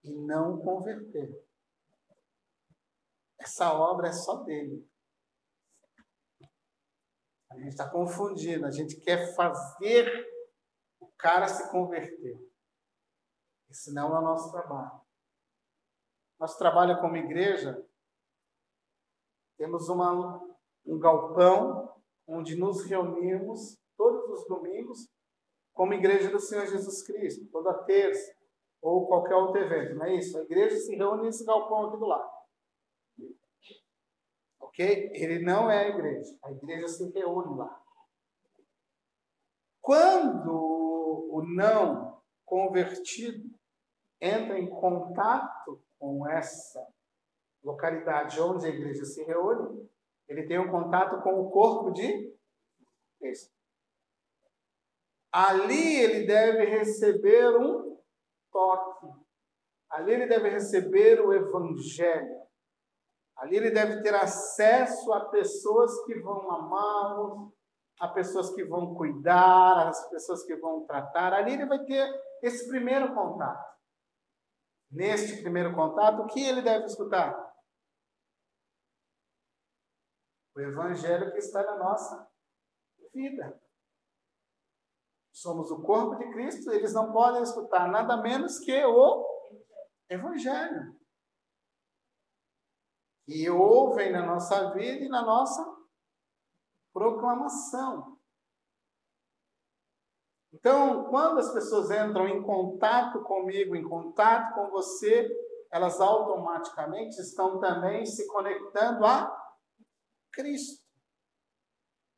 e 0.03 0.11
não 0.11 0.59
converter. 0.59 1.48
Essa 3.39 3.73
obra 3.73 4.09
é 4.09 4.13
só 4.13 4.43
dele. 4.43 4.87
A 7.51 7.55
gente 7.55 7.69
está 7.69 7.89
confundindo, 7.89 8.65
a 8.65 8.71
gente 8.71 8.99
quer 8.99 9.33
fazer 9.35 10.27
o 10.99 11.07
cara 11.17 11.47
se 11.47 11.71
converter. 11.71 12.37
Esse 13.69 13.93
não 13.93 14.15
é 14.15 14.19
o 14.19 14.23
nosso 14.23 14.51
trabalho. 14.51 15.01
Nosso 16.39 16.57
trabalho 16.57 16.99
como 16.99 17.17
igreja, 17.17 17.85
temos 19.57 19.89
uma, 19.89 20.41
um 20.85 20.99
galpão 20.99 21.93
onde 22.27 22.55
nos 22.55 22.85
reunimos 22.85 23.77
todos 23.97 24.29
os 24.29 24.47
domingos 24.47 25.09
como 25.73 25.93
igreja 25.93 26.29
do 26.29 26.39
Senhor 26.39 26.65
Jesus 26.65 27.03
Cristo, 27.03 27.49
toda 27.51 27.83
terça 27.83 28.37
ou 28.81 29.07
qualquer 29.07 29.35
outro 29.35 29.61
evento, 29.61 29.95
não 29.95 30.05
é 30.05 30.15
isso? 30.15 30.37
A 30.37 30.43
igreja 30.43 30.77
se 30.77 30.95
reúne 30.95 31.23
nesse 31.23 31.43
galpão 31.43 31.87
aqui 31.87 31.97
do 31.97 32.05
lado. 32.05 32.38
Ele 34.79 35.39
não 35.39 35.69
é 35.69 35.85
a 35.85 35.89
igreja. 35.89 36.37
A 36.41 36.51
igreja 36.51 36.87
se 36.87 37.11
reúne 37.11 37.57
lá. 37.57 37.83
Quando 39.81 40.53
o 41.31 41.43
não 41.45 42.21
convertido 42.45 43.49
entra 44.21 44.57
em 44.57 44.69
contato 44.69 45.83
com 45.97 46.25
essa 46.29 46.87
localidade 47.61 48.39
onde 48.39 48.67
a 48.67 48.69
igreja 48.69 49.03
se 49.03 49.21
reúne, 49.23 49.89
ele 50.29 50.47
tem 50.47 50.59
um 50.59 50.71
contato 50.71 51.21
com 51.21 51.41
o 51.41 51.49
corpo 51.49 51.91
de 51.91 52.33
Cristo. 53.19 53.53
Ali 55.31 55.97
ele 55.97 56.25
deve 56.25 56.65
receber 56.65 57.57
um 57.57 57.99
toque. 58.49 59.07
Ali 59.89 60.13
ele 60.13 60.27
deve 60.27 60.49
receber 60.49 61.19
o 61.19 61.33
evangelho. 61.33 62.48
Ali 63.39 63.55
ele 63.55 63.71
deve 63.71 64.01
ter 64.01 64.13
acesso 64.13 65.13
a 65.13 65.29
pessoas 65.29 66.03
que 66.05 66.19
vão 66.19 66.51
amá-lo, 66.51 67.55
a 67.97 68.07
pessoas 68.09 68.53
que 68.53 68.65
vão 68.65 68.95
cuidar, 68.95 69.87
as 69.87 70.09
pessoas 70.09 70.43
que 70.43 70.57
vão 70.57 70.85
tratar. 70.85 71.33
Ali 71.33 71.53
ele 71.53 71.65
vai 71.65 71.79
ter 71.85 72.11
esse 72.41 72.67
primeiro 72.67 73.13
contato. 73.15 73.69
Neste 74.91 75.41
primeiro 75.41 75.73
contato, 75.73 76.21
o 76.21 76.27
que 76.27 76.43
ele 76.43 76.61
deve 76.61 76.85
escutar? 76.85 77.33
O 80.55 80.59
evangelho 80.59 81.31
que 81.31 81.37
está 81.37 81.63
na 81.63 81.77
nossa 81.77 82.29
vida. 83.13 83.61
Somos 85.31 85.71
o 85.71 85.81
corpo 85.81 86.17
de 86.17 86.29
Cristo, 86.33 86.71
eles 86.71 86.93
não 86.93 87.13
podem 87.13 87.41
escutar 87.41 87.87
nada 87.87 88.17
menos 88.17 88.59
que 88.59 88.83
o 88.83 89.25
evangelho 90.09 90.98
e 93.29 93.47
ouvem 93.47 94.11
na 94.11 94.25
nossa 94.25 94.71
vida 94.71 95.05
e 95.05 95.07
na 95.07 95.21
nossa 95.21 95.63
proclamação. 96.91 98.17
Então, 100.51 101.05
quando 101.05 101.37
as 101.37 101.53
pessoas 101.53 101.91
entram 101.91 102.27
em 102.27 102.41
contato 102.41 103.21
comigo, 103.21 103.75
em 103.75 103.87
contato 103.87 104.55
com 104.55 104.71
você, 104.71 105.29
elas 105.71 106.01
automaticamente 106.01 107.21
estão 107.21 107.59
também 107.59 108.03
se 108.03 108.25
conectando 108.25 109.05
a 109.05 109.31
Cristo. 110.31 110.83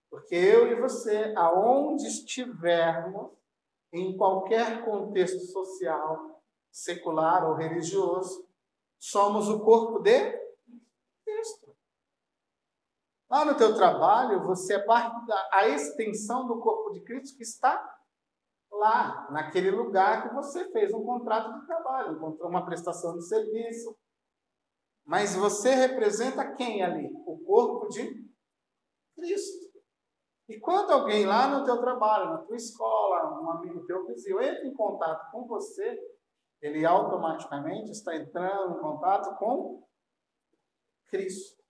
Porque 0.09 0.35
eu 0.35 0.71
e 0.71 0.79
você, 0.79 1.33
aonde 1.35 2.07
estivermos, 2.07 3.31
em 3.93 4.15
qualquer 4.15 4.85
contexto 4.85 5.39
social, 5.47 6.41
secular 6.71 7.45
ou 7.49 7.55
religioso, 7.55 8.47
somos 8.97 9.49
o 9.49 9.59
corpo 9.59 9.99
de. 9.99 10.40
Lá 13.31 13.45
no 13.45 13.55
teu 13.55 13.73
trabalho, 13.73 14.43
você 14.43 14.73
é 14.73 14.79
parte 14.79 15.25
da 15.25 15.69
extensão 15.69 16.45
do 16.45 16.59
corpo 16.59 16.91
de 16.91 16.99
Cristo 16.99 17.37
que 17.37 17.43
está 17.43 17.81
lá, 18.69 19.31
naquele 19.31 19.71
lugar 19.71 20.27
que 20.27 20.35
você 20.35 20.69
fez 20.73 20.93
um 20.93 21.01
contrato 21.05 21.57
de 21.57 21.65
trabalho, 21.65 22.19
uma 22.41 22.65
prestação 22.65 23.17
de 23.17 23.25
serviço. 23.25 23.97
Mas 25.05 25.33
você 25.33 25.73
representa 25.73 26.53
quem 26.55 26.83
ali? 26.83 27.09
O 27.25 27.39
corpo 27.45 27.87
de 27.87 28.29
Cristo. 29.15 29.71
E 30.49 30.59
quando 30.59 30.91
alguém 30.91 31.25
lá 31.25 31.47
no 31.47 31.63
teu 31.63 31.79
trabalho, 31.79 32.31
na 32.31 32.37
tua 32.39 32.57
escola, 32.57 33.41
um 33.41 33.49
amigo 33.51 33.85
teu 33.85 34.05
vizinho, 34.07 34.41
entra 34.41 34.67
em 34.67 34.73
contato 34.73 35.31
com 35.31 35.47
você, 35.47 35.97
ele 36.61 36.85
automaticamente 36.85 37.91
está 37.91 38.13
entrando 38.13 38.75
em 38.75 38.81
contato 38.81 39.37
com 39.37 39.87
Cristo. 41.07 41.60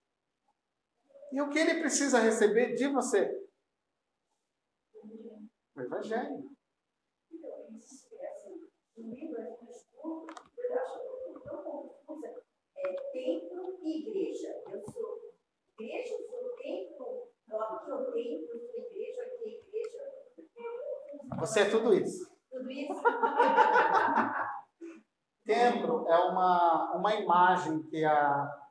E 1.32 1.40
o 1.40 1.48
que 1.48 1.58
ele 1.58 1.80
precisa 1.80 2.18
receber 2.20 2.74
de 2.74 2.88
você? 2.88 3.42
O 5.74 5.80
Evangelho. 5.80 6.52
Templo 13.12 13.78
e 13.82 14.00
igreja. 14.00 14.62
Eu 14.70 14.82
sou 14.82 15.32
igreja, 15.78 16.14
eu 16.14 16.26
sou 16.28 16.56
templo. 16.56 17.28
Aqui 17.48 17.90
eu 17.90 18.12
templo, 18.12 18.48
eu 18.52 18.60
sou 18.60 18.80
igreja, 18.80 19.22
aqui 19.22 19.44
é 19.44 19.48
igreja. 19.58 20.02
Você 21.38 21.60
é 21.60 21.70
tudo 21.70 21.94
isso. 21.94 22.30
Tudo 22.50 22.70
isso. 22.70 23.02
Templo 25.44 26.06
é 26.08 26.16
uma, 26.30 26.94
uma 26.94 27.14
imagem 27.16 27.82
que 27.84 28.04
a 28.04 28.61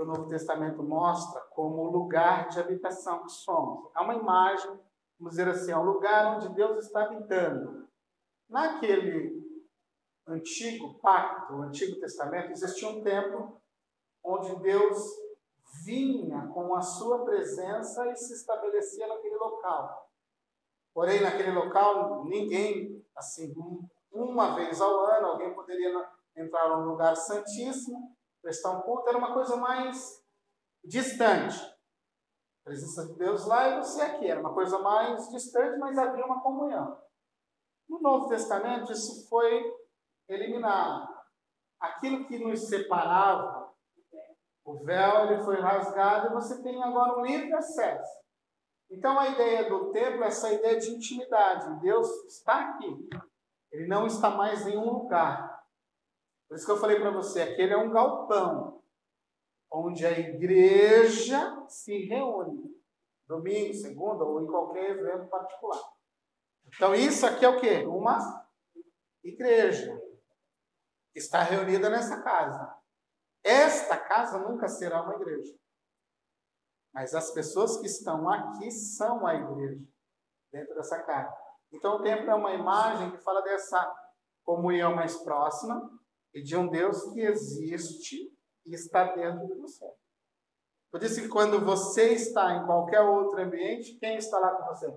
que 0.00 0.02
o 0.02 0.06
Novo 0.06 0.26
Testamento 0.28 0.82
mostra 0.82 1.42
como 1.50 1.90
lugar 1.90 2.48
de 2.48 2.58
habitação 2.58 3.22
que 3.22 3.32
somos. 3.32 3.90
É 3.94 4.00
uma 4.00 4.14
imagem, 4.14 4.70
vamos 5.18 5.36
dizer 5.36 5.46
assim, 5.46 5.72
é 5.72 5.76
um 5.76 5.84
lugar 5.84 6.36
onde 6.36 6.48
Deus 6.54 6.86
está 6.86 7.02
habitando. 7.02 7.86
Naquele 8.48 9.38
antigo 10.26 10.94
pacto, 11.00 11.52
o 11.52 11.62
Antigo 11.62 12.00
Testamento, 12.00 12.50
existia 12.50 12.88
um 12.88 13.02
templo 13.02 13.60
onde 14.24 14.56
Deus 14.60 14.98
vinha 15.84 16.46
com 16.48 16.74
a 16.74 16.80
sua 16.80 17.22
presença 17.24 18.10
e 18.10 18.16
se 18.16 18.32
estabelecia 18.32 19.06
naquele 19.06 19.36
local. 19.36 20.10
Porém, 20.94 21.20
naquele 21.20 21.52
local, 21.52 22.24
ninguém, 22.24 23.04
assim, 23.14 23.54
uma 24.10 24.54
vez 24.54 24.80
ao 24.80 24.98
ano, 25.04 25.26
alguém 25.26 25.52
poderia 25.52 25.92
entrar 26.34 26.70
num 26.70 26.86
lugar 26.86 27.14
santíssimo 27.16 28.16
prestar 28.42 28.70
um 28.72 28.82
culto 28.82 29.08
era 29.08 29.18
uma 29.18 29.32
coisa 29.32 29.56
mais 29.56 30.22
distante. 30.84 31.58
A 32.60 32.64
presença 32.64 33.06
de 33.06 33.14
Deus 33.14 33.46
lá 33.46 33.68
e 33.68 33.78
você 33.78 34.00
aqui. 34.02 34.26
Era 34.26 34.40
uma 34.40 34.54
coisa 34.54 34.78
mais 34.78 35.28
distante, 35.30 35.78
mas 35.78 35.98
havia 35.98 36.24
uma 36.24 36.42
comunhão. 36.42 36.98
No 37.88 38.00
Novo 38.00 38.28
Testamento, 38.28 38.92
isso 38.92 39.28
foi 39.28 39.74
eliminado. 40.28 41.08
Aquilo 41.80 42.26
que 42.26 42.38
nos 42.38 42.68
separava, 42.68 43.72
o 44.64 44.84
véu 44.84 45.26
ele 45.26 45.42
foi 45.42 45.60
rasgado 45.60 46.28
e 46.28 46.34
você 46.34 46.62
tem 46.62 46.82
agora 46.82 47.18
um 47.18 47.24
livre 47.24 47.52
acesso. 47.54 48.20
Então 48.90 49.18
a 49.18 49.28
ideia 49.28 49.68
do 49.68 49.90
templo 49.92 50.24
é 50.24 50.28
essa 50.28 50.52
ideia 50.52 50.78
de 50.78 50.90
intimidade. 50.90 51.80
Deus 51.80 52.08
está 52.26 52.70
aqui. 52.70 53.08
Ele 53.72 53.86
não 53.86 54.06
está 54.06 54.30
mais 54.30 54.66
em 54.66 54.76
um 54.76 54.90
lugar. 54.90 55.59
Por 56.50 56.56
isso 56.56 56.66
que 56.66 56.72
eu 56.72 56.78
falei 56.78 56.98
para 56.98 57.12
você, 57.12 57.42
aquele 57.42 57.72
é 57.72 57.76
um 57.76 57.92
galpão 57.92 58.82
onde 59.70 60.04
a 60.04 60.10
igreja 60.10 61.64
se 61.68 61.96
reúne. 62.06 62.76
Domingo, 63.28 63.72
segunda 63.72 64.24
ou 64.24 64.42
em 64.42 64.48
qualquer 64.48 64.90
evento 64.90 65.28
particular. 65.28 65.80
Então 66.66 66.92
isso 66.92 67.24
aqui 67.24 67.44
é 67.44 67.48
o 67.48 67.60
quê? 67.60 67.86
Uma 67.86 68.44
igreja 69.22 69.96
está 71.14 71.44
reunida 71.44 71.88
nessa 71.88 72.20
casa. 72.20 72.76
Esta 73.44 73.96
casa 73.96 74.40
nunca 74.40 74.66
será 74.66 75.04
uma 75.04 75.14
igreja. 75.14 75.56
Mas 76.92 77.14
as 77.14 77.30
pessoas 77.30 77.76
que 77.76 77.86
estão 77.86 78.28
aqui 78.28 78.72
são 78.72 79.24
a 79.24 79.36
igreja 79.36 79.86
dentro 80.50 80.74
dessa 80.74 81.00
casa. 81.04 81.32
Então 81.70 81.98
o 81.98 82.02
templo 82.02 82.28
é 82.28 82.34
uma 82.34 82.54
imagem 82.54 83.12
que 83.12 83.18
fala 83.18 83.40
dessa 83.40 83.88
comunhão 84.42 84.96
mais 84.96 85.16
próxima, 85.22 85.99
e 86.34 86.42
de 86.42 86.56
um 86.56 86.68
Deus 86.68 87.12
que 87.12 87.20
existe 87.20 88.32
e 88.66 88.74
está 88.74 89.14
dentro 89.14 89.46
de 89.46 89.54
você. 89.54 89.90
Por 90.90 91.02
isso 91.02 91.20
que 91.20 91.28
quando 91.28 91.64
você 91.64 92.12
está 92.12 92.54
em 92.54 92.66
qualquer 92.66 93.00
outro 93.00 93.40
ambiente, 93.40 93.94
quem 93.98 94.16
está 94.16 94.38
lá 94.38 94.56
com 94.56 94.66
você? 94.66 94.92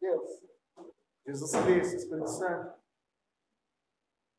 Deus. 0.00 0.46
Jesus 1.26 1.52
Cristo, 1.64 1.96
Espírito 1.96 2.28
Santo. 2.28 2.74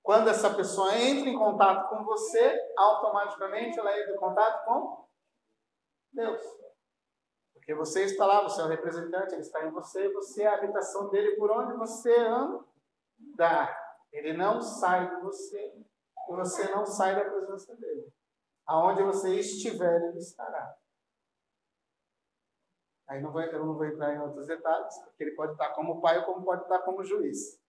Quando 0.01 0.29
essa 0.29 0.53
pessoa 0.53 0.97
entra 0.97 1.29
em 1.29 1.37
contato 1.37 1.89
com 1.89 2.03
você, 2.05 2.57
automaticamente 2.77 3.77
ela 3.77 3.99
entra 3.99 4.13
em 4.13 4.17
contato 4.17 4.65
com 4.65 5.05
Deus. 6.13 6.41
Porque 7.53 7.75
você 7.75 8.05
está 8.05 8.25
lá, 8.25 8.41
você 8.41 8.61
é 8.61 8.63
o 8.63 8.69
representante, 8.69 9.33
ele 9.33 9.41
está 9.41 9.65
em 9.65 9.71
você, 9.71 10.07
você 10.13 10.43
é 10.43 10.47
a 10.47 10.53
habitação 10.53 11.09
dele 11.09 11.35
por 11.35 11.51
onde 11.51 11.73
você 11.73 12.15
anda. 12.17 13.86
Ele 14.17 14.33
não 14.33 14.59
sai 14.59 15.07
de 15.09 15.21
você 15.21 15.85
e 16.29 16.35
você 16.35 16.69
não 16.71 16.85
sai 16.85 17.15
da 17.15 17.29
presença 17.29 17.75
dele. 17.75 18.11
Aonde 18.65 19.03
você 19.03 19.35
estiver, 19.35 20.09
ele 20.09 20.17
estará. 20.17 20.75
Aí 23.07 23.21
não 23.21 23.31
vou, 23.31 23.41
eu 23.41 23.65
não 23.65 23.75
vou 23.75 23.85
entrar 23.85 24.15
em 24.15 24.19
outros 24.19 24.47
detalhes, 24.47 24.97
porque 25.03 25.23
ele 25.23 25.35
pode 25.35 25.51
estar 25.53 25.73
como 25.73 26.01
pai 26.01 26.17
ou 26.17 26.25
como 26.25 26.43
pode 26.43 26.63
estar 26.63 26.79
como 26.79 27.03
juiz. 27.03 27.61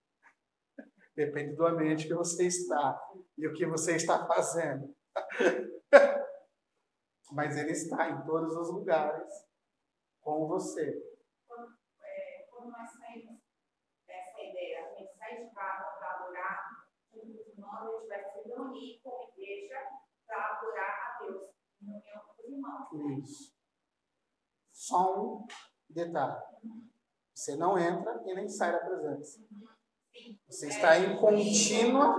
Depende 1.15 1.55
do 1.55 1.67
ambiente 1.67 2.09
que 2.09 2.15
você 2.15 2.47
está 2.47 2.99
e 3.37 3.47
o 3.47 3.53
que 3.53 3.67
você 3.67 3.97
está 3.97 4.27
fazendo. 4.27 4.97
Mas 7.31 7.59
ele 7.59 7.73
está 7.73 8.09
em 8.09 8.25
todos 8.25 8.57
os 8.57 8.71
lugares 8.71 9.31
com 10.23 10.49
você. 10.49 10.99
Quando, 11.47 11.77
é, 12.03 12.49
quando 12.51 12.71
nós 12.71 12.91
saímos 12.91 13.39
dessa 14.07 14.41
ideia, 14.41 14.87
a 14.87 14.95
gente 14.95 15.15
sai 15.17 15.45
de 15.45 15.55
casa 15.55 15.85
para 15.99 16.15
adorar, 16.15 16.69
os 17.13 17.29
irmãos, 17.29 17.95
a 17.95 17.99
gente 17.99 18.09
vai 18.09 18.25
se 18.25 18.49
reunir 18.69 19.01
com 19.03 19.11
a 19.11 19.25
igreja 19.25 19.77
para 20.27 20.57
adorar 20.57 21.17
a 21.17 21.25
Deus, 21.25 21.51
em 21.83 21.87
união 21.87 22.23
com 22.27 22.43
os 22.43 22.49
irmãos. 22.49 23.23
Isso. 23.25 23.55
Só 24.73 25.21
um 25.21 25.47
detalhe. 25.89 26.43
Você 27.35 27.57
não 27.57 27.79
entra 27.79 28.23
e 28.27 28.35
nem 28.35 28.49
sai 28.49 28.73
da 28.73 28.79
presença. 28.79 29.41
Você 30.49 30.69
está 30.69 30.99
em 30.99 31.17
contínua 31.17 32.17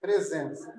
presença. 0.00 0.72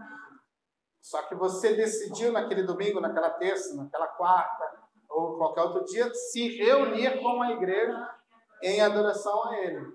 Só 1.02 1.24
que 1.24 1.36
você 1.36 1.76
decidiu 1.76 2.32
naquele 2.32 2.64
domingo, 2.64 3.02
naquela 3.02 3.32
terça, 3.32 3.76
naquela 3.76 4.08
quarta, 4.08 4.84
ou 5.10 5.38
qualquer 5.38 5.64
outro 5.64 5.84
dia, 5.86 6.12
se 6.14 6.58
reunir 6.58 7.22
com 7.22 7.42
a 7.42 7.52
igreja 7.52 8.16
em 8.62 8.80
adoração 8.82 9.50
a 9.50 9.58
Ele. 9.58 9.94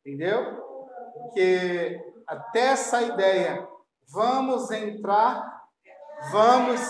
Entendeu? 0.00 0.62
Porque 1.14 2.07
até 2.28 2.66
essa 2.68 3.02
ideia, 3.02 3.66
vamos 4.12 4.70
entrar, 4.70 5.64
vamos 6.30 6.80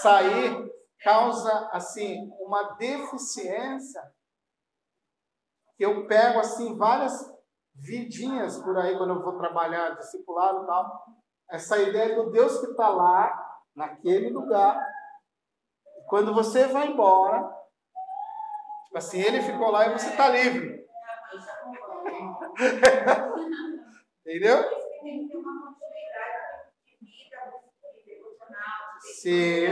sair, 0.00 0.72
causa 1.02 1.68
assim 1.72 2.30
uma 2.40 2.74
deficiência 2.74 4.02
eu 5.82 6.06
pego 6.06 6.38
assim 6.38 6.76
várias 6.76 7.12
vidinhas 7.74 8.58
por 8.58 8.78
aí 8.78 8.96
quando 8.96 9.14
eu 9.14 9.22
vou 9.22 9.36
trabalhar 9.36 9.96
discipulado 9.96 10.62
e 10.62 10.66
tal. 10.66 11.06
Essa 11.50 11.78
ideia 11.78 12.14
do 12.14 12.30
Deus 12.30 12.60
que 12.60 12.66
está 12.66 12.88
lá, 12.88 13.58
naquele 13.74 14.30
lugar. 14.30 14.80
Quando 16.08 16.34
você 16.34 16.66
vai 16.66 16.88
embora, 16.88 17.42
tipo 18.84 18.98
assim, 18.98 19.20
ele 19.20 19.42
ficou 19.42 19.70
lá 19.70 19.86
e 19.86 19.92
você 19.92 20.10
está 20.10 20.28
livre. 20.28 20.86
Entendeu? 24.24 24.62
Sim. 29.00 29.66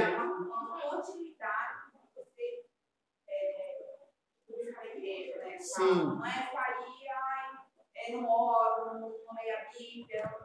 Sim. 5.60 6.04
Não 6.04 6.26
é 6.26 6.30
sair, 6.30 7.08
ai, 7.08 7.50
é, 7.94 8.12
não 8.12 8.28
oro, 8.28 8.98
não 8.98 9.08
leio 9.36 9.56
a 9.56 9.78
Bíblia, 9.78 10.36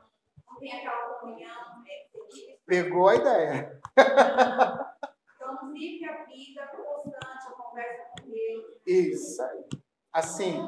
não 0.47 0.59
tem 0.59 0.71
aquela 0.73 1.13
comunhão. 1.15 1.83
É, 1.87 2.57
Pegou 2.65 3.09
a 3.09 3.15
ideia. 3.15 3.81
Então, 5.35 5.71
vive 5.73 6.03
a 6.05 6.23
vida 6.23 6.67
constante, 6.67 7.47
a 7.47 7.51
conversa 7.51 8.05
com 8.19 8.31
Deus. 8.31 8.81
Isso 8.87 9.43
aí. 9.43 9.65
Assim, 10.11 10.67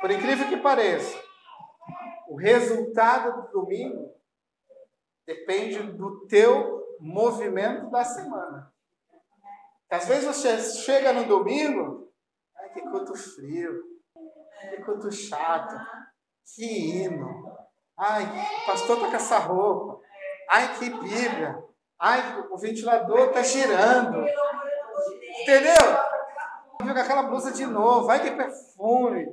por 0.00 0.08
incrível 0.08 0.48
que 0.48 0.56
pareça, 0.58 1.20
o 2.28 2.36
resultado 2.36 3.42
do 3.42 3.62
domingo 3.62 4.14
depende 5.26 5.82
do 5.82 6.26
teu 6.26 6.96
movimento 7.00 7.90
da 7.90 8.04
semana. 8.04 8.72
Às 9.90 10.06
vezes 10.06 10.24
você 10.24 10.58
chega 10.60 11.12
no 11.12 11.24
domingo, 11.24 12.12
Ai, 12.56 12.68
que 12.70 12.82
culto 12.82 13.14
frio. 13.14 13.82
Que 14.70 14.82
culto 14.82 15.10
chato. 15.10 15.74
Que 16.54 16.64
hino. 16.64 17.56
Ai, 17.96 18.24
o 18.24 18.66
pastor 18.66 19.00
tá 19.00 19.08
com 19.08 19.16
essa 19.16 19.38
roupa. 19.38 20.00
Ai, 20.50 20.78
que 20.78 20.90
Bíblia. 20.90 21.64
Ai, 21.98 22.40
o 22.50 22.58
ventilador 22.58 23.32
tá 23.32 23.42
girando. 23.42 24.24
Entendeu? 25.40 25.74
Viu 26.82 26.94
com 26.94 27.00
aquela 27.00 27.22
blusa 27.22 27.52
de 27.52 27.66
novo. 27.66 28.10
Ai, 28.10 28.22
que 28.22 28.30
perfume. 28.30 29.26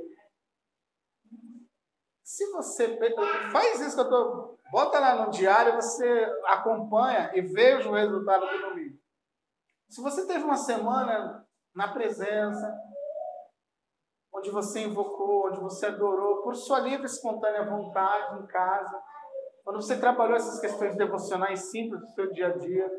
Se 2.25 2.51
você 2.51 2.97
faz 3.51 3.79
isso 3.81 3.93
que 3.93 4.01
eu 4.01 4.09
tô, 4.09 4.57
bota 4.71 4.99
lá 4.99 5.23
no 5.23 5.31
diário, 5.31 5.75
você 5.75 6.25
acompanha 6.45 7.29
e 7.35 7.41
veja 7.41 7.87
o 7.87 7.93
resultado 7.93 8.47
do 8.47 8.69
domingo. 8.69 8.97
Se 9.87 10.01
você 10.01 10.25
teve 10.25 10.43
uma 10.43 10.57
semana 10.57 11.45
na 11.75 11.93
presença, 11.93 12.75
onde 14.33 14.49
você 14.49 14.79
invocou, 14.85 15.49
onde 15.49 15.59
você 15.59 15.85
adorou, 15.85 16.41
por 16.41 16.55
sua 16.55 16.79
livre 16.79 17.03
e 17.03 17.05
espontânea 17.05 17.69
vontade 17.69 18.41
em 18.41 18.47
casa, 18.47 19.03
quando 19.63 19.79
você 19.79 19.99
trabalhou 19.99 20.35
essas 20.35 20.59
questões 20.59 20.95
devocionais 20.95 21.69
simples 21.69 22.01
do 22.01 22.07
seu 22.07 22.31
dia 22.33 22.47
a 22.47 22.57
dia, 22.57 22.89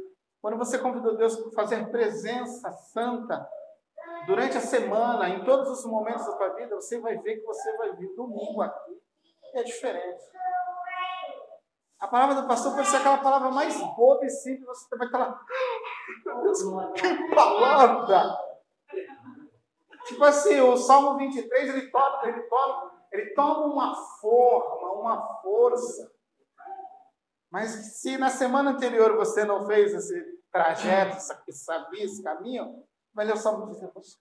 quando 0.40 0.56
você 0.56 0.78
convidou 0.78 1.16
Deus 1.16 1.34
para 1.34 1.50
fazer 1.50 1.90
presença 1.90 2.70
santa 2.70 3.44
durante 4.24 4.56
a 4.56 4.60
semana, 4.60 5.28
em 5.28 5.44
todos 5.44 5.68
os 5.68 5.84
momentos 5.84 6.24
da 6.26 6.36
sua 6.36 6.48
vida, 6.50 6.76
você 6.76 7.00
vai 7.00 7.18
ver 7.18 7.38
que 7.38 7.44
você 7.44 7.76
vai 7.76 7.92
vir 7.96 8.14
domingo 8.14 8.62
aqui. 8.62 9.04
É 9.54 9.62
diferente. 9.62 10.22
A 11.98 12.08
palavra 12.08 12.42
do 12.42 12.46
pastor 12.46 12.74
pode 12.74 12.88
ser 12.88 12.96
aquela 12.96 13.18
palavra 13.18 13.50
mais 13.50 13.74
boba 13.96 14.24
e 14.24 14.28
simples, 14.28 14.66
você 14.66 14.96
vai 14.96 15.06
estar 15.06 15.18
lá. 15.18 15.40
Que 16.92 17.34
palavra! 17.34 18.36
Tipo 20.06 20.24
assim, 20.24 20.60
o 20.60 20.76
Salmo 20.76 21.16
23, 21.18 21.68
ele 21.70 21.90
toma, 21.90 22.20
ele 22.24 22.42
toma, 22.42 22.92
ele 23.12 23.34
toma 23.34 23.66
uma 23.66 23.94
forma, 24.20 24.92
uma 24.92 25.40
força. 25.42 26.12
Mas 27.50 27.70
se 28.00 28.18
na 28.18 28.28
semana 28.28 28.72
anterior 28.72 29.16
você 29.16 29.44
não 29.44 29.66
fez 29.66 29.94
esse 29.94 30.42
trajeto, 30.52 31.16
esse, 31.16 31.32
esse 31.94 32.22
caminho, 32.22 32.84
vai 33.14 33.24
ler 33.24 33.34
o 33.34 33.36
Salmo 33.36 33.66
23. 33.66 34.20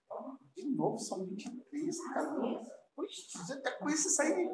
De 0.55 0.65
novo, 0.75 0.97
Salmo 0.97 1.25
23, 1.25 2.13
caminho. 2.13 2.65
Puxa, 2.95 3.45
já 3.47 3.55
até 3.55 3.71
conhece 3.71 4.07
isso 4.07 4.21
aí. 4.21 4.49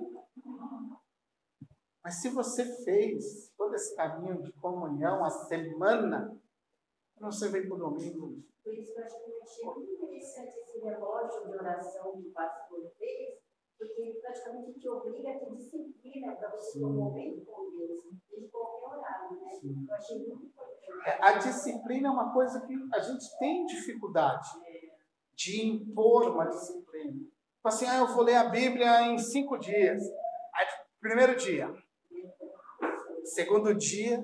Mas 2.03 2.21
se 2.21 2.29
você 2.29 2.65
fez 2.83 3.51
todo 3.55 3.75
esse 3.75 3.95
caminho 3.95 4.41
de 4.41 4.51
comunhão 4.53 5.23
a 5.23 5.29
semana, 5.29 6.35
você 7.19 7.49
vem 7.49 7.67
para 7.67 7.75
o 7.75 7.79
domingo. 7.79 8.43
Por 8.63 8.73
isso 8.73 8.93
que 8.93 8.99
eu 8.99 9.03
acho 9.03 9.23
que 9.23 9.31
eu 9.31 9.41
achei 9.43 9.65
muito 9.65 9.91
interessante 9.93 10.59
esse 10.59 10.79
relógio 10.79 11.47
de 11.47 11.55
oração 11.55 12.21
que 12.21 12.27
o 12.27 12.31
pastor 12.31 12.91
fez, 12.97 13.39
porque 13.77 14.19
praticamente 14.21 14.79
te 14.79 14.89
obriga 14.89 15.31
a 15.31 15.39
ter 15.39 15.55
disciplina 15.55 16.35
para 16.35 16.49
você 16.51 16.79
ter 16.79 16.85
um 16.85 16.93
momento 16.93 17.45
com 17.45 17.71
Deus, 17.71 18.03
em 18.31 18.47
qualquer 18.47 18.97
horário, 18.97 19.41
né? 19.41 19.51
Sim. 19.59 19.85
Eu 19.87 19.95
achei 19.95 20.17
muito 20.19 20.45
importante. 20.45 21.07
É, 21.07 21.23
a 21.23 21.37
disciplina 21.37 22.07
é 22.07 22.11
uma 22.11 22.33
coisa 22.33 22.61
que 22.61 22.73
a 22.93 22.99
gente 22.99 23.37
tem 23.39 23.65
dificuldade 23.65 24.49
de 25.35 25.65
impor 25.65 26.29
uma 26.29 26.45
disciplina. 26.45 27.13
Tipo 27.13 27.67
assim, 27.67 27.85
ah, 27.85 27.97
eu 27.97 28.07
vou 28.07 28.23
ler 28.23 28.35
a 28.35 28.49
Bíblia 28.49 29.03
em 29.03 29.17
cinco 29.17 29.57
dias. 29.57 30.03
Primeiro 31.01 31.35
dia. 31.35 31.73
Segundo 33.23 33.73
dia. 33.73 34.23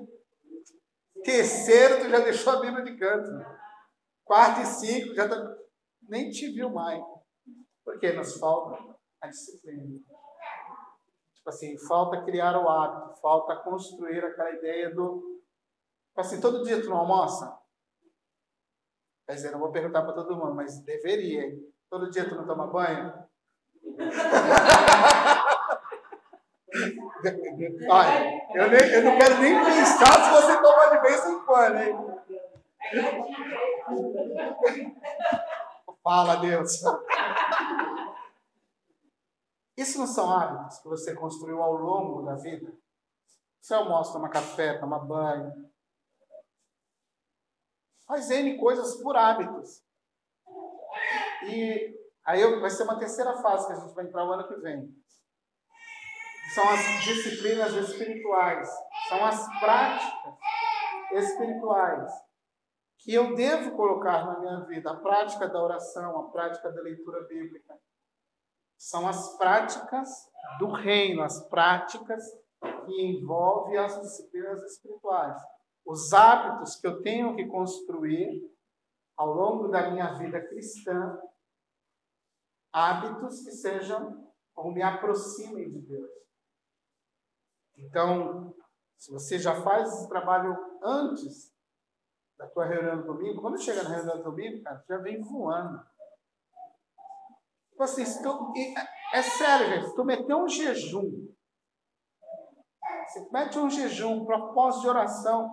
Terceiro, 1.24 2.00
tu 2.00 2.08
já 2.08 2.20
deixou 2.20 2.52
a 2.52 2.60
Bíblia 2.60 2.84
de 2.84 2.96
canto. 2.96 3.30
Quarto 4.24 4.60
e 4.60 4.66
cinco, 4.66 5.14
já 5.14 5.28
tá... 5.28 5.56
nem 6.08 6.30
te 6.30 6.50
viu 6.52 6.70
mais. 6.70 7.02
Porque 7.84 8.12
nos 8.12 8.38
falta 8.38 8.96
a 9.20 9.26
disciplina. 9.26 9.98
Tipo 11.34 11.48
assim, 11.48 11.78
falta 11.86 12.24
criar 12.24 12.56
o 12.56 12.68
hábito, 12.68 13.20
falta 13.20 13.56
construir 13.56 14.24
aquela 14.24 14.52
ideia 14.52 14.94
do. 14.94 15.42
Tipo 16.08 16.20
assim, 16.20 16.40
todo 16.40 16.62
dia 16.62 16.80
tu 16.80 16.88
não 16.90 16.98
almoça? 16.98 17.58
Quer 19.26 19.34
dizer, 19.34 19.50
não 19.50 19.58
vou 19.58 19.72
perguntar 19.72 20.02
para 20.02 20.12
todo 20.12 20.36
mundo, 20.36 20.54
mas 20.54 20.84
deveria. 20.84 21.58
Todo 21.90 22.10
dia 22.10 22.28
tu 22.28 22.34
não 22.34 22.46
toma 22.46 22.66
banho? 22.66 23.12
Olha, 27.90 28.48
eu, 28.54 28.70
nem, 28.70 28.80
eu 28.92 29.04
não 29.04 29.18
quero 29.18 29.38
nem 29.40 29.64
pensar 29.64 30.12
se 30.12 30.30
você 30.30 30.62
toma 30.62 30.90
de 30.90 31.00
vez 31.00 31.26
em 31.26 31.44
quando, 31.44 31.78
hein? 31.78 31.96
Fala, 36.02 36.36
Deus. 36.36 36.80
Isso 39.76 39.98
não 39.98 40.06
são 40.06 40.30
hábitos 40.30 40.78
que 40.78 40.88
você 40.88 41.14
construiu 41.14 41.62
ao 41.62 41.74
longo 41.74 42.22
da 42.22 42.34
vida? 42.34 42.72
Você 43.60 43.74
almoça, 43.74 44.12
toma 44.12 44.28
café, 44.28 44.78
toma 44.78 44.98
banho. 44.98 45.52
Faz 48.06 48.30
N 48.30 48.56
coisas 48.58 48.96
por 49.02 49.16
hábitos. 49.16 49.82
E 51.44 51.94
aí 52.24 52.60
vai 52.60 52.70
ser 52.70 52.84
uma 52.84 52.98
terceira 52.98 53.36
fase 53.36 53.66
que 53.66 53.72
a 53.72 53.76
gente 53.76 53.94
vai 53.94 54.06
entrar 54.06 54.24
o 54.24 54.32
ano 54.32 54.48
que 54.48 54.54
vem. 54.56 54.92
São 56.54 56.68
as 56.68 57.04
disciplinas 57.04 57.72
espirituais. 57.74 58.68
São 59.08 59.24
as 59.24 59.60
práticas 59.60 60.34
espirituais 61.12 62.28
que 62.98 63.14
eu 63.14 63.34
devo 63.34 63.76
colocar 63.76 64.26
na 64.26 64.40
minha 64.40 64.60
vida. 64.60 64.90
A 64.90 64.96
prática 64.96 65.48
da 65.48 65.62
oração, 65.62 66.20
a 66.20 66.30
prática 66.30 66.70
da 66.70 66.80
leitura 66.82 67.22
bíblica. 67.26 67.78
São 68.76 69.08
as 69.08 69.36
práticas 69.36 70.08
do 70.58 70.70
reino, 70.70 71.22
as 71.22 71.40
práticas 71.48 72.24
que 72.84 73.02
envolvem 73.02 73.76
as 73.76 74.00
disciplinas 74.00 74.62
espirituais. 74.62 75.40
Os 75.84 76.12
hábitos 76.12 76.76
que 76.76 76.86
eu 76.86 77.02
tenho 77.02 77.34
que 77.34 77.46
construir 77.46 78.42
ao 79.16 79.32
longo 79.32 79.68
da 79.68 79.90
minha 79.90 80.12
vida 80.14 80.40
cristã, 80.40 81.18
hábitos 82.72 83.40
que 83.40 83.50
sejam 83.50 84.32
ou 84.54 84.72
me 84.72 84.82
aproximem 84.82 85.70
de 85.70 85.80
Deus. 85.80 86.10
Então, 87.78 88.54
se 88.96 89.12
você 89.12 89.38
já 89.38 89.62
faz 89.62 89.92
esse 89.92 90.08
trabalho 90.08 90.56
antes 90.82 91.52
da 92.36 92.46
tua 92.48 92.66
reunião 92.66 92.98
do 92.98 93.06
domingo, 93.06 93.40
quando 93.40 93.60
chega 93.60 93.82
na 93.82 93.90
reunião 93.90 94.18
do 94.18 94.24
domingo, 94.24 94.62
cara, 94.62 94.84
já 94.88 94.98
vem 94.98 95.20
voando. 95.22 95.80
Tipo 97.70 97.82
assim, 97.84 98.04
se 98.04 98.22
tu, 98.22 98.52
é, 98.56 99.18
é 99.18 99.22
sério, 99.22 99.66
gente, 99.68 99.88
se 99.88 99.94
tu 99.94 100.04
meter 100.04 100.34
um 100.34 100.48
jejum, 100.48 101.28
você 103.06 103.28
mete 103.30 103.58
um 103.58 103.70
jejum, 103.70 104.22
um 104.22 104.26
propósito 104.26 104.82
de 104.82 104.88
oração, 104.88 105.50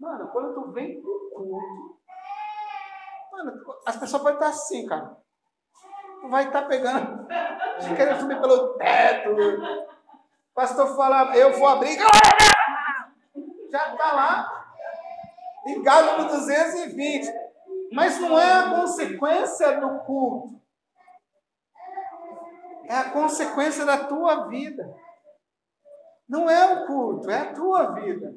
mano, 0.00 0.28
quando 0.28 0.54
tu 0.54 0.72
vem 0.72 1.00
pro 1.00 1.30
culto, 1.34 2.00
mano, 3.30 3.52
as 3.86 3.96
pessoas 3.96 4.22
podem 4.22 4.38
estar 4.38 4.48
assim, 4.48 4.86
cara. 4.86 5.16
Tu 6.20 6.28
vai 6.28 6.46
estar 6.46 6.66
pegando, 6.66 7.26
querendo 7.96 8.20
subir 8.20 8.40
pelo 8.40 8.74
teto. 8.76 9.36
Pastor 10.58 10.96
fala, 10.96 11.36
eu 11.36 11.56
vou 11.56 11.68
abrir, 11.68 11.96
já 13.70 13.92
está 13.92 14.12
lá 14.12 14.74
ligado 15.64 16.20
no 16.20 16.30
220. 16.30 17.32
Mas 17.92 18.18
não 18.18 18.36
é 18.36 18.52
a 18.54 18.70
consequência 18.74 19.80
do 19.80 20.00
culto. 20.00 20.60
É 22.86 22.92
a 22.92 23.10
consequência 23.12 23.86
da 23.86 24.06
tua 24.06 24.48
vida. 24.48 24.84
Não 26.28 26.50
é 26.50 26.74
o 26.74 26.86
culto, 26.88 27.30
é 27.30 27.38
a 27.38 27.54
tua 27.54 27.92
vida. 27.92 28.34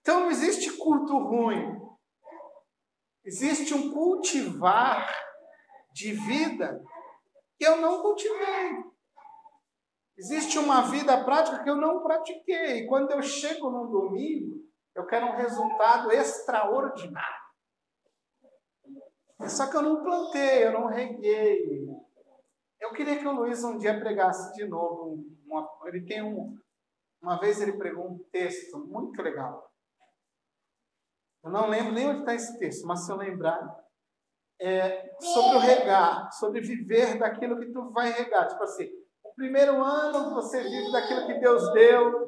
Então 0.00 0.20
não 0.20 0.30
existe 0.30 0.70
culto 0.76 1.18
ruim. 1.18 1.76
Existe 3.24 3.74
um 3.74 3.92
cultivar 3.92 5.12
de 5.92 6.12
vida 6.12 6.80
que 7.58 7.66
eu 7.66 7.78
não 7.78 8.00
cultivei. 8.00 8.95
Existe 10.18 10.58
uma 10.58 10.82
vida 10.82 11.22
prática 11.24 11.62
que 11.62 11.68
eu 11.68 11.76
não 11.76 12.02
pratiquei. 12.02 12.86
Quando 12.86 13.10
eu 13.10 13.22
chego 13.22 13.70
no 13.70 13.86
domingo, 13.86 14.64
eu 14.94 15.04
quero 15.06 15.26
um 15.26 15.36
resultado 15.36 16.10
extraordinário. 16.10 17.46
Só 19.46 19.70
que 19.70 19.76
eu 19.76 19.82
não 19.82 20.02
plantei, 20.02 20.64
eu 20.64 20.72
não 20.72 20.86
reguei. 20.86 21.86
Eu 22.80 22.92
queria 22.92 23.18
que 23.18 23.26
o 23.26 23.32
Luiz 23.32 23.62
um 23.62 23.76
dia 23.76 24.00
pregasse 24.00 24.54
de 24.54 24.66
novo. 24.66 25.22
Uma, 25.46 25.68
ele 25.84 26.06
tem 26.06 26.22
um. 26.22 26.56
Uma 27.20 27.38
vez 27.38 27.60
ele 27.60 27.76
pregou 27.76 28.08
um 28.08 28.18
texto 28.30 28.78
muito 28.78 29.20
legal. 29.20 29.70
Eu 31.44 31.50
não 31.50 31.68
lembro 31.68 31.92
nem 31.92 32.08
onde 32.08 32.20
está 32.20 32.34
esse 32.34 32.58
texto, 32.58 32.86
mas 32.86 33.04
se 33.04 33.12
eu 33.12 33.16
lembrar, 33.16 33.84
é 34.60 35.14
sobre 35.20 35.56
o 35.56 35.60
regar, 35.60 36.32
sobre 36.32 36.60
viver 36.60 37.18
daquilo 37.18 37.58
que 37.58 37.70
tu 37.70 37.90
vai 37.90 38.10
regar. 38.10 38.48
Tipo 38.48 38.62
assim, 38.62 38.88
primeiro 39.36 39.82
ano 39.82 40.34
você 40.34 40.62
vive 40.62 40.90
daquilo 40.90 41.26
que 41.26 41.34
Deus 41.34 41.72
deu, 41.72 42.26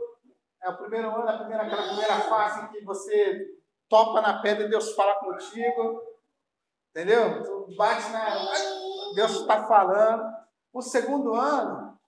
é 0.63 0.69
o 0.69 0.77
primeiro 0.77 1.09
ano, 1.09 1.29
a 1.29 1.39
primeira, 1.39 1.65
aquela 1.65 1.87
primeira 1.89 2.21
fase 2.21 2.65
em 2.65 2.69
que 2.69 2.85
você 2.85 3.59
topa 3.89 4.21
na 4.21 4.41
pedra 4.41 4.67
e 4.67 4.71
Deus 4.71 4.95
fala 4.95 5.15
contigo. 5.17 6.03
Entendeu? 6.91 7.43
Tu 7.43 7.77
bate 7.77 8.11
na. 8.11 8.27
Deus 9.15 9.33
está 9.33 9.67
falando. 9.67 10.37
O 10.73 10.83
segundo 10.83 11.35
ano 11.35 11.99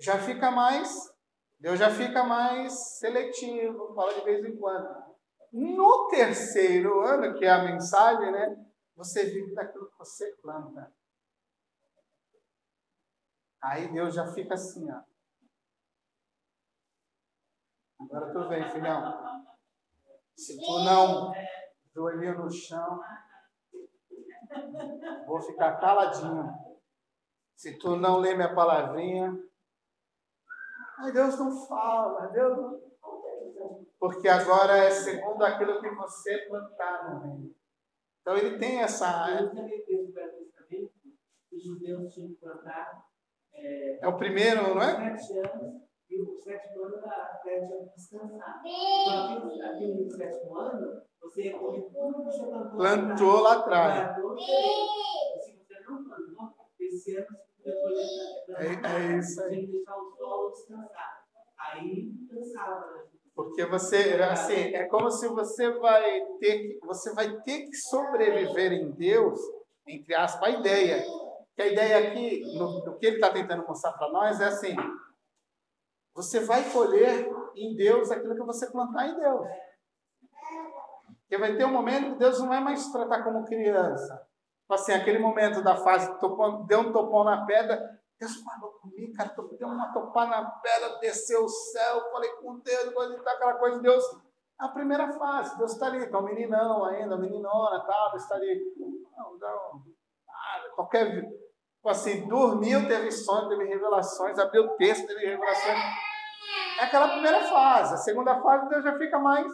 já 0.00 0.18
fica 0.18 0.50
mais. 0.50 1.12
Deus 1.60 1.78
já 1.78 1.90
fica 1.90 2.24
mais 2.24 2.98
seletivo, 2.98 3.94
fala 3.94 4.12
de 4.14 4.20
vez 4.22 4.44
em 4.44 4.56
quando. 4.56 5.04
No 5.52 6.08
terceiro 6.08 7.00
ano, 7.00 7.38
que 7.38 7.44
é 7.44 7.50
a 7.50 7.62
mensagem, 7.62 8.32
né? 8.32 8.56
Você 8.96 9.24
vive 9.24 9.54
daquilo 9.54 9.86
que 9.86 9.98
você 9.98 10.32
planta. 10.42 10.92
Aí 13.64 13.90
Deus 13.90 14.14
já 14.14 14.26
fica 14.26 14.52
assim, 14.52 14.86
ó. 14.92 15.00
Agora 17.98 18.30
tu 18.30 18.46
vem, 18.46 18.68
filhão. 18.68 19.42
Se 20.36 20.58
tu 20.58 20.84
não 20.84 21.32
joelho 21.94 22.44
no 22.44 22.50
chão, 22.50 23.00
vou 25.26 25.40
ficar 25.40 25.80
caladinho. 25.80 26.52
Se 27.56 27.78
tu 27.78 27.96
não 27.96 28.18
lê 28.18 28.34
minha 28.34 28.54
palavrinha, 28.54 29.32
ai 30.98 31.10
Deus 31.12 31.38
não 31.38 31.66
fala, 31.66 32.26
Deus 32.26 32.58
não... 32.58 32.84
Porque 33.98 34.28
agora 34.28 34.76
é 34.76 34.90
segundo 34.90 35.42
aquilo 35.42 35.80
que 35.80 35.88
você 35.88 36.46
plantar 36.48 37.08
no 37.08 37.20
reino. 37.20 37.54
Então 38.20 38.36
ele 38.36 38.58
tem 38.58 38.82
essa. 38.82 39.26
É 43.56 44.08
o 44.08 44.16
primeiro, 44.16 44.74
não 44.74 44.82
é? 44.82 45.16
e 46.10 46.20
o 46.20 46.38
sétimo 46.38 46.84
ano 46.84 47.02
pede 47.42 47.90
descansar. 47.96 48.62
Então, 48.64 49.66
aqui 49.66 49.86
no 49.86 50.10
sétimo 50.10 50.56
ano, 50.56 51.02
você 51.20 51.42
recolhe 51.42 51.82
tudo 51.82 52.18
que 52.18 52.24
você 52.24 52.44
plantou. 52.46 52.76
Plantou 52.76 53.40
lá 53.40 53.52
atrás. 53.54 54.16
Plantou 54.16 54.38
Se 54.38 55.56
você 55.56 55.80
não 55.88 56.04
plantou, 56.04 56.54
esse 56.78 57.16
ano 57.16 57.26
você 57.56 57.70
recolher. 57.70 58.80
É, 58.84 59.14
é 59.14 59.18
isso 59.18 59.42
aí. 59.42 59.50
Tem 59.50 59.66
que 59.66 59.72
deixar 59.72 59.96
o 59.96 60.16
solo 60.16 60.50
descansar. 60.50 61.24
Aí 61.58 62.12
cansava, 62.30 62.92
né? 62.92 63.04
Porque 63.34 63.66
você, 63.66 64.22
assim, 64.22 64.74
é 64.74 64.84
como 64.84 65.10
se 65.10 65.26
você 65.26 65.72
vai 65.72 66.20
ter 66.38 66.58
que, 66.58 66.78
você 66.86 67.12
vai 67.14 67.40
ter 67.40 67.62
que 67.62 67.74
sobreviver 67.74 68.72
em 68.72 68.92
Deus, 68.92 69.40
entre 69.88 70.14
aspas, 70.14 70.54
a 70.54 70.58
ideia. 70.60 71.04
Que 71.54 71.62
a 71.62 71.66
ideia 71.68 72.08
aqui, 72.08 72.42
no, 72.58 72.84
no 72.84 72.98
que 72.98 73.06
ele 73.06 73.16
está 73.16 73.30
tentando 73.30 73.66
mostrar 73.66 73.92
para 73.92 74.10
nós, 74.10 74.40
é 74.40 74.46
assim: 74.46 74.74
você 76.14 76.40
vai 76.40 76.70
colher 76.70 77.28
em 77.56 77.76
Deus 77.76 78.10
aquilo 78.10 78.34
que 78.34 78.42
você 78.42 78.70
plantar 78.70 79.08
em 79.08 79.16
Deus. 79.16 79.48
Porque 81.20 81.38
vai 81.38 81.56
ter 81.56 81.64
um 81.64 81.72
momento 81.72 82.12
que 82.12 82.18
Deus 82.18 82.38
não 82.40 82.48
vai 82.48 82.60
mais 82.60 82.90
tratar 82.92 83.22
como 83.22 83.44
criança. 83.44 84.26
Assim, 84.68 84.92
aquele 84.92 85.18
momento 85.18 85.62
da 85.62 85.76
fase, 85.76 86.10
deu 86.66 86.80
um 86.80 86.92
topão 86.92 87.22
na 87.22 87.44
pedra, 87.44 88.00
Deus 88.18 88.36
falou 88.36 88.72
comigo, 88.80 89.12
cara, 89.14 89.34
deu 89.58 89.68
uma 89.68 89.92
topada 89.92 90.30
na 90.30 90.50
pedra, 90.50 90.98
desceu 90.98 91.44
o 91.44 91.48
céu, 91.48 92.10
falei 92.10 92.30
com 92.36 92.58
Deus, 92.60 92.94
coisa 92.94 93.22
tá 93.22 93.32
aquela 93.32 93.54
coisa 93.54 93.76
de 93.76 93.82
Deus. 93.82 94.04
A 94.58 94.68
primeira 94.68 95.12
fase, 95.12 95.58
Deus 95.58 95.72
está 95.72 95.86
ali, 95.86 96.06
tá 96.08 96.18
um 96.18 96.22
meninão 96.22 96.84
ainda, 96.84 97.16
meninona, 97.16 97.84
tal, 97.84 98.16
está 98.16 98.36
ali. 98.36 98.72
Não, 99.16 99.36
não, 99.36 99.82
qualquer 100.74 101.24
Tipo 101.84 101.90
assim, 101.92 102.26
dormiu, 102.26 102.88
teve 102.88 103.12
sonho, 103.12 103.46
teve 103.46 103.66
revelações, 103.66 104.38
abriu 104.38 104.74
texto, 104.78 105.06
teve 105.06 105.26
revelações. 105.26 105.78
É 106.80 106.84
aquela 106.84 107.08
primeira 107.08 107.42
fase. 107.42 107.92
A 107.92 107.98
segunda 107.98 108.40
fase, 108.40 108.70
Deus 108.70 108.82
já 108.82 108.96
fica 108.96 109.18
mais. 109.18 109.52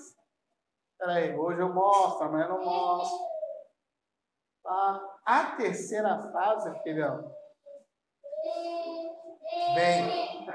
Peraí, 0.97 1.37
hoje 1.37 1.61
eu 1.61 1.75
mostro, 1.75 2.29
amanhã 2.29 2.45
eu 2.45 2.51
não 2.51 2.65
mostro. 2.65 3.19
Tá? 4.63 5.01
A 5.27 5.57
terceira 5.57 6.31
fase, 6.31 6.73
filhão. 6.85 7.35
Vem. 9.75 10.47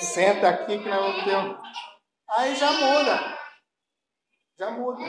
Senta 0.00 0.48
aqui 0.48 0.82
que 0.82 0.88
nós 0.88 0.98
vamos 0.98 1.24
ter 1.24 1.36
um. 1.36 1.56
Aí 2.36 2.56
já 2.56 2.72
muda. 2.72 3.38
Já 4.58 4.70
muda. 4.72 5.04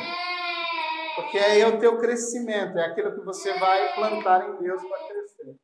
Porque 1.21 1.37
aí 1.37 1.59
é 1.59 1.67
o 1.67 1.79
teu 1.79 1.97
crescimento, 1.97 2.77
é 2.77 2.85
aquilo 2.85 3.13
que 3.13 3.25
você 3.25 3.53
vai 3.59 3.93
plantar 3.93 4.49
em 4.49 4.57
Deus 4.63 4.81
para 4.81 5.07
crescer. 5.07 5.55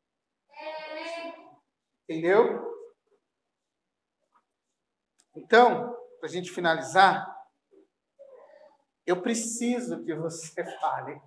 Entendeu? 2.04 2.76
Então, 5.34 5.96
para 6.20 6.28
a 6.28 6.32
gente 6.32 6.52
finalizar, 6.52 7.26
eu 9.06 9.22
preciso 9.22 10.04
que 10.04 10.13
você 10.13 10.63
fale. 10.80 11.22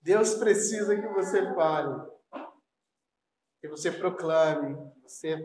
Deus 0.00 0.34
precisa 0.34 0.96
que 0.96 1.08
você 1.08 1.54
fale. 1.54 2.10
que 3.60 3.68
você 3.68 3.92
proclame, 3.92 4.76
que 4.92 5.00
você 5.02 5.44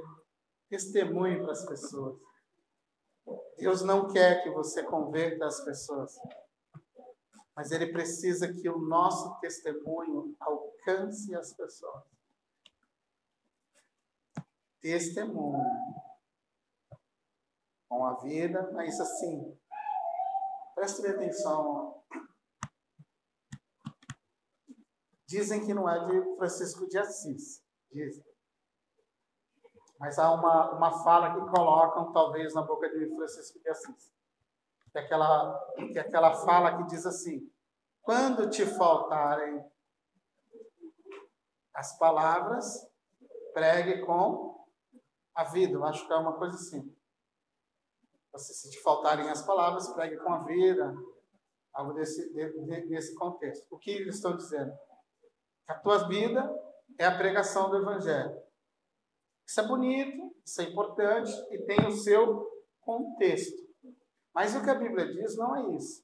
testemunhe 0.70 1.41
para 1.41 1.52
as 1.52 1.65
pessoas. 1.65 2.31
Deus 3.58 3.82
não 3.82 4.08
quer 4.08 4.44
que 4.44 4.50
você 4.50 4.84
converta 4.84 5.46
as 5.46 5.64
pessoas, 5.64 6.20
mas 7.56 7.72
Ele 7.72 7.92
precisa 7.92 8.52
que 8.52 8.68
o 8.70 8.80
nosso 8.80 9.40
testemunho 9.40 10.36
alcance 10.40 11.36
as 11.36 11.54
pessoas. 11.54 12.04
Testemunho 14.80 15.64
com 17.88 18.06
a 18.06 18.16
vida, 18.22 18.72
mas 18.72 19.00
assim, 19.00 19.56
preste 20.74 21.06
atenção. 21.06 22.02
Dizem 25.28 25.66
que 25.66 25.74
não 25.74 25.88
é 25.88 26.06
de 26.08 26.36
Francisco 26.38 26.88
de 26.88 26.98
Assis, 26.98 27.64
dizem. 27.92 28.31
Mas 30.02 30.18
há 30.18 30.34
uma, 30.34 30.72
uma 30.72 31.04
fala 31.04 31.32
que 31.32 31.52
colocam, 31.52 32.12
talvez, 32.12 32.56
na 32.56 32.64
boca 32.64 32.90
de 32.90 33.06
Francisco 33.16 33.60
de 33.60 33.70
Assis. 33.70 34.12
Que 34.92 34.98
é 34.98 35.02
aquela, 35.02 35.74
que 35.76 36.00
é 36.00 36.02
aquela 36.02 36.34
fala 36.34 36.76
que 36.78 36.86
diz 36.86 37.06
assim: 37.06 37.48
quando 38.02 38.50
te 38.50 38.66
faltarem 38.66 39.64
as 41.76 41.96
palavras, 42.00 42.90
pregue 43.54 44.04
com 44.04 44.66
a 45.36 45.44
vida. 45.44 45.74
Eu 45.74 45.86
acho 45.86 46.08
que 46.08 46.12
é 46.12 46.16
uma 46.16 46.34
coisa 46.34 46.56
assim. 46.56 46.98
Se 48.38 48.72
te 48.72 48.82
faltarem 48.82 49.30
as 49.30 49.44
palavras, 49.44 49.88
pregue 49.90 50.18
com 50.18 50.34
a 50.34 50.40
vida. 50.40 50.96
Algo 51.74 51.94
desse, 51.94 52.34
de, 52.34 52.88
desse 52.88 53.14
contexto. 53.14 53.68
O 53.70 53.78
que 53.78 53.92
eles 53.92 54.16
estão 54.16 54.36
dizendo? 54.36 54.74
A 55.68 55.76
tua 55.76 56.08
vida 56.08 56.52
é 56.98 57.06
a 57.06 57.16
pregação 57.16 57.70
do 57.70 57.78
Evangelho. 57.78 58.42
Isso 59.45 59.60
é 59.60 59.67
bonito, 59.67 60.36
isso 60.45 60.62
é 60.62 60.65
importante 60.65 61.32
e 61.51 61.58
tem 61.60 61.86
o 61.88 61.91
seu 61.91 62.49
contexto. 62.82 63.62
Mas 64.34 64.56
o 64.56 64.63
que 64.63 64.69
a 64.69 64.75
Bíblia 64.75 65.12
diz 65.12 65.36
não 65.38 65.56
é 65.56 65.75
isso. 65.75 66.04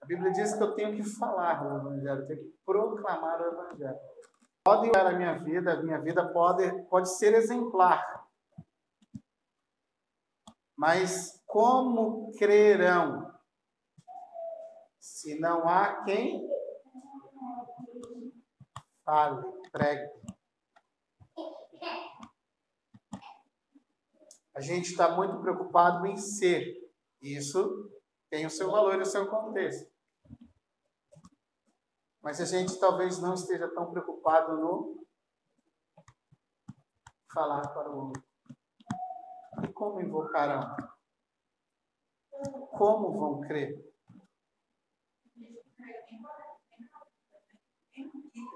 A 0.00 0.06
Bíblia 0.06 0.32
diz 0.32 0.54
que 0.54 0.62
eu 0.62 0.74
tenho 0.74 0.96
que 0.96 1.02
falar 1.02 1.64
o 1.64 1.76
Evangelho, 1.76 2.22
eu 2.22 2.26
tenho 2.26 2.40
que 2.40 2.58
proclamar 2.64 3.40
o 3.40 3.46
Evangelho. 3.46 3.98
Pode 4.64 4.88
olhar 4.90 5.06
a 5.06 5.16
minha 5.16 5.38
vida, 5.38 5.74
a 5.74 5.82
minha 5.82 6.00
vida 6.00 6.26
pode, 6.32 6.82
pode 6.84 7.16
ser 7.16 7.34
exemplar. 7.34 8.26
Mas 10.76 11.42
como 11.46 12.32
crerão 12.38 13.32
se 15.00 15.38
não 15.40 15.66
há 15.68 16.04
quem 16.04 16.48
fale, 19.04 19.42
pregue? 19.72 20.08
A 24.58 24.60
gente 24.60 24.90
está 24.90 25.14
muito 25.14 25.40
preocupado 25.40 26.04
em 26.04 26.16
ser. 26.16 26.74
Isso 27.22 27.88
tem 28.28 28.44
o 28.44 28.50
seu 28.50 28.72
valor 28.72 28.98
e 28.98 29.02
o 29.02 29.06
seu 29.06 29.30
contexto. 29.30 29.88
Mas 32.20 32.40
a 32.40 32.44
gente 32.44 32.76
talvez 32.80 33.22
não 33.22 33.34
esteja 33.34 33.72
tão 33.72 33.88
preocupado 33.92 34.56
no 34.56 35.06
falar 37.32 37.68
para 37.68 37.88
o 37.88 38.06
outro. 38.08 38.24
E 39.62 39.68
como 39.68 40.00
invocarão? 40.00 40.74
Como 42.76 43.16
vão 43.16 43.40
crer? 43.42 43.78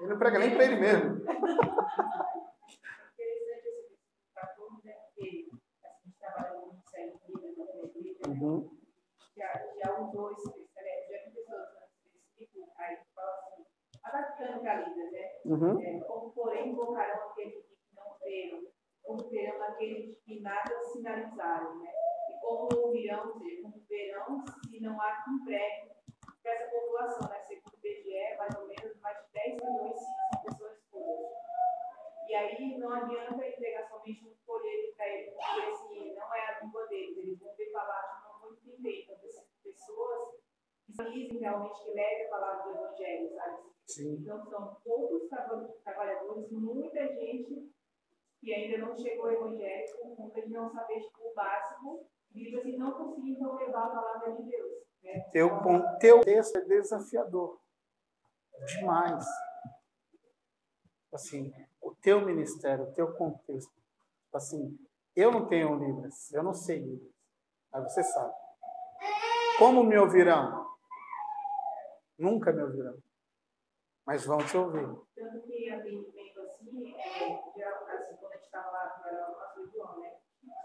Ele 0.01 0.07
não 0.09 0.19
prega 0.19 0.37
nem 0.37 0.53
para 0.53 0.65
ele 0.65 0.75
mesmo. 0.75 1.23
Uhum. 8.43 8.69
Já, 9.37 9.53
já 9.81 9.99
usou 10.01 10.33
esse, 10.33 10.49
já 10.49 11.23
vi 11.23 11.31
pessoas 11.31 11.69
específico, 12.03 12.73
aí 12.77 12.97
fala 13.15 13.31
assim, 13.31 13.65
adaptando 14.03 14.59
para 14.59 14.71
a 14.73 14.81
lida, 14.81 15.11
né? 15.11 15.31
Uhum. 15.45 15.81
É, 15.81 15.99
como 16.01 16.31
porém 16.33 16.69
invocarão 16.69 17.29
aqueles 17.29 17.65
que 17.65 17.95
não 17.95 18.17
creram, 18.19 18.67
como 19.01 19.29
verão 19.29 19.63
aqueles 19.63 20.19
que 20.25 20.41
nada 20.41 20.83
sinalizaram, 20.91 21.79
né? 21.79 21.89
E 22.29 22.39
como 22.41 22.67
ouvirão, 22.85 23.29
ou 23.29 23.39
seja, 23.39 23.61
como 23.61 23.79
verão 23.87 24.43
se 24.69 24.79
não 24.81 24.99
há 24.99 25.23
quem 25.23 25.45
pregue 25.45 25.91
para 26.41 26.53
essa 26.53 26.69
população, 26.69 27.29
né? 27.29 27.39
Segundo 27.47 27.73
o 27.73 27.87
IBGE, 27.87 28.37
mais 28.37 28.55
ou 28.55 28.67
menos 28.67 28.99
mais 28.99 29.17
de 29.25 29.31
10 29.31 29.55
milhões 29.55 29.99
são 29.99 30.43
pessoas 30.43 30.79
puras. 30.91 31.31
E 32.27 32.35
aí 32.35 32.77
não 32.77 32.91
adianta 32.91 33.47
entregar 33.47 33.87
somente 33.87 34.25
um 34.25 34.35
folheto 34.45 34.95
para 34.97 35.07
ele, 35.07 35.31
porque 35.31 35.61
assim, 35.61 36.13
não 36.13 36.35
é 36.35 36.45
a 36.45 36.59
língua 36.59 36.87
deles, 36.87 37.17
eles 37.17 37.39
vão 37.39 37.55
ver 37.55 37.71
falar 37.71 38.01
de 38.01 38.27
uma 38.27 38.33
muito 38.63 38.81
bem 38.81 39.03
Então, 39.03 39.17
pessoas 39.63 40.35
que 40.85 41.11
dizem 41.11 41.39
realmente 41.39 41.83
que 41.83 41.91
levem 41.91 42.25
a 42.25 42.29
palavra 42.29 42.63
do 42.63 42.77
Evangelho, 42.77 43.35
sabe? 43.35 43.63
Sim. 43.87 44.13
Então, 44.21 44.45
são 44.45 44.75
poucos 44.83 45.27
trabalhadores, 45.83 46.51
muita 46.51 47.07
gente 47.15 47.71
que 48.39 48.53
ainda 48.53 48.77
não 48.77 48.95
chegou 48.95 49.25
ao 49.25 49.31
Evangelho 49.31 49.85
por 49.97 50.15
conta 50.15 50.41
de 50.41 50.49
não 50.49 50.62
saber 50.73 51.09
o 51.19 51.33
básico, 51.33 52.07
vive 52.31 52.59
assim, 52.59 52.77
não 52.77 52.91
conseguir 52.91 53.31
então 53.31 53.55
levar 53.55 53.85
a 53.85 53.89
palavra 53.89 54.33
de 54.33 54.43
Deus. 54.43 54.83
Né? 55.03 55.19
Teu, 55.31 55.49
teu 55.99 56.21
texto 56.21 56.57
é 56.57 56.61
desafiador. 56.61 57.59
Demais. 58.65 59.25
Assim, 61.13 61.53
o 61.81 61.93
teu 61.95 62.21
ministério, 62.21 62.85
o 62.85 62.93
teu 62.93 63.13
contexto. 63.13 63.71
Assim, 64.33 64.77
eu 65.15 65.31
não 65.31 65.47
tenho 65.47 65.75
Libras, 65.75 66.31
eu 66.31 66.41
não 66.41 66.53
sei 66.53 66.79
Libras. 66.79 67.13
Mas 67.71 67.83
você 67.83 68.03
sabe. 68.03 68.33
Como 69.59 69.83
me 69.83 69.97
ouvirão? 69.97 70.75
Nunca 72.17 72.51
me 72.51 72.63
ouvirão. 72.63 72.97
Mas 74.05 74.25
vão 74.25 74.39
te 74.39 74.57
ouvir. 74.57 74.87
Tanto 75.15 75.41
que 75.41 75.69
atendimento 75.69 76.41
assim, 76.41 76.93
é, 76.95 77.35
assim, 77.35 78.17
quando 78.17 78.33
a 78.33 78.35
gente 78.35 78.45
estava 78.45 78.71
lá, 78.71 79.01
era 79.05 79.31
o 79.31 79.35
pastor 79.35 79.69
João, 79.71 79.99
né? 79.99 80.12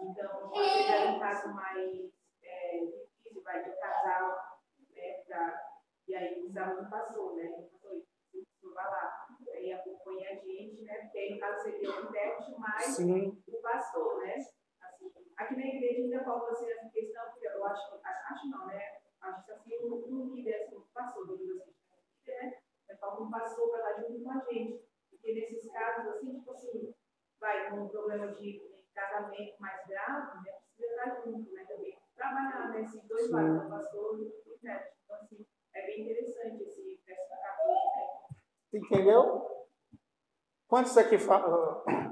Então, 0.01 0.51
vezes 0.51 0.91
era 0.91 1.11
um 1.11 1.19
caso 1.19 1.55
mais 1.55 2.13
é, 2.43 2.79
difícil, 2.79 3.43
vai 3.43 3.63
de 3.65 3.77
casal, 3.77 4.59
né? 4.95 5.23
Pra, 5.27 5.69
e 6.07 6.15
aí 6.15 6.35
precisava 6.35 6.83
do 6.83 6.89
pastor, 6.89 7.35
né? 7.35 7.49
O 7.51 7.63
pastor 7.63 8.75
vai 8.75 8.85
lá, 8.85 9.27
aí 9.55 9.73
acompanha 9.73 10.31
a 10.31 10.35
gente, 10.35 10.83
né? 10.83 11.03
Porque 11.03 11.19
aí 11.19 11.35
no 11.35 11.41
caso 11.41 11.63
seria 11.63 11.91
o 11.91 12.09
intérprete 12.09 12.59
mais 12.59 12.85
Sim. 12.85 13.43
o 13.47 13.57
pastor, 13.61 14.21
né? 14.21 14.37
Assim, 14.81 15.13
aqui 15.37 15.57
na 15.57 15.67
igreja 15.67 16.03
ainda 16.03 16.25
falta 16.25 16.53
assim, 16.53 16.71
essa 16.71 16.89
questão, 16.91 17.31
porque 17.31 17.47
eu 17.47 17.65
acho, 17.65 18.01
acho 18.03 18.49
não, 18.51 18.67
né? 18.67 18.99
Acho 19.21 19.45
que 19.45 19.53
assim, 19.53 19.79
um, 19.85 19.95
um 19.95 20.35
líder, 20.35 20.63
assim, 20.63 20.77
um 20.77 20.87
pastor, 20.95 21.37
digamos 21.37 21.63
assim, 21.63 21.75
né? 22.27 22.59
Mas 22.89 23.01
falta 23.01 23.23
um 23.23 23.31
pastor 23.31 23.71
para 23.71 23.91
estar 23.91 24.03
junto 24.03 24.23
com 24.23 24.31
a 24.31 24.39
gente. 24.53 24.89
Porque 25.11 25.33
nesses 25.35 25.71
casos, 25.73 26.15
assim, 26.15 26.39
tipo 26.39 26.53
assim, 26.53 26.95
vai 27.41 27.71
num 27.71 27.89
problema 27.89 28.33
de 28.35 28.78
casamento 28.99 29.61
mais 29.61 29.87
grave, 29.87 30.45
né? 30.45 30.59
Precisa 30.77 30.95
estar 30.95 31.23
junto, 31.25 31.53
né? 31.53 31.65
Também 31.65 31.99
trabalhar, 32.17 32.71
né? 32.71 32.83
Esses 32.83 33.03
dois 33.05 33.31
lados, 33.31 33.65
o 33.65 33.69
pastor 33.69 34.19
e 34.19 34.23
o 34.23 34.55
intérprete. 34.57 34.97
Então, 35.05 35.17
assim, 35.17 35.47
é 35.75 35.87
bem 35.87 36.03
interessante 36.03 36.63
esse 36.65 37.01
verso 37.07 37.29
14, 37.29 37.73
né? 37.97 38.81
Entendeu? 38.81 39.59
Quantos 40.67 40.99
aqui 40.99 41.17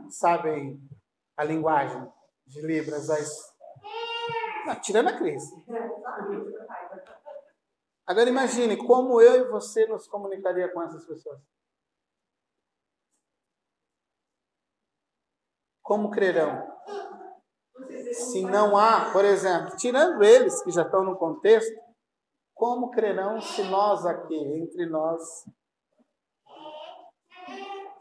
sabem 0.08 0.80
a 1.36 1.44
linguagem 1.44 2.10
de 2.46 2.62
Libras? 2.62 3.10
As... 3.10 3.54
Não, 4.64 4.80
tirando 4.80 5.08
a 5.08 5.18
crise. 5.18 5.52
Agora 8.06 8.28
imagine 8.30 8.76
como 8.76 9.20
eu 9.20 9.46
e 9.46 9.50
você 9.50 9.84
nos 9.86 10.06
comunicaria 10.06 10.72
com 10.72 10.80
essas 10.82 11.04
pessoas. 11.04 11.40
Como 15.82 16.10
crerão? 16.10 16.75
Se 18.16 18.40
não 18.40 18.74
há, 18.74 19.12
por 19.12 19.26
exemplo, 19.26 19.76
tirando 19.76 20.24
eles 20.24 20.62
que 20.62 20.70
já 20.70 20.82
estão 20.82 21.04
no 21.04 21.16
contexto, 21.16 21.78
como 22.54 22.90
crerão 22.90 23.38
se 23.42 23.62
nós 23.64 24.06
aqui, 24.06 24.34
entre 24.34 24.86
nós, 24.86 25.44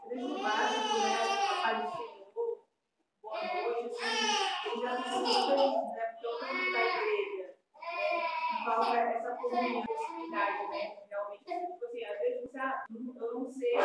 desde 0.08 0.32
o 0.32 0.42
básico, 0.42 0.98
né? 1.00 1.16
A 1.64 1.74
Senhor, 1.92 2.64
boa 3.20 3.40
noite, 3.42 4.02
assim, 4.02 4.72
ele 4.72 4.82
já 4.82 5.02
ficou 5.02 5.20
muito 5.20 5.46
feliz, 5.48 5.74
né? 5.92 6.16
Todo 6.22 6.46
mundo 6.46 6.72
da 6.72 6.80
igreja, 6.80 7.54
né? 7.74 8.64
Falta 8.64 8.96
essa 8.96 9.36
comunhão, 9.36 9.82
proximidade, 9.82 10.68
né? 10.70 10.96
Realmente, 11.10 11.44
tipo 11.44 11.84
assim, 11.84 12.04
às 12.06 12.18
vezes 12.20 12.50
você, 12.50 12.58
ah, 12.58 12.84
eu 12.88 13.34
não 13.34 13.50
sei, 13.50 13.76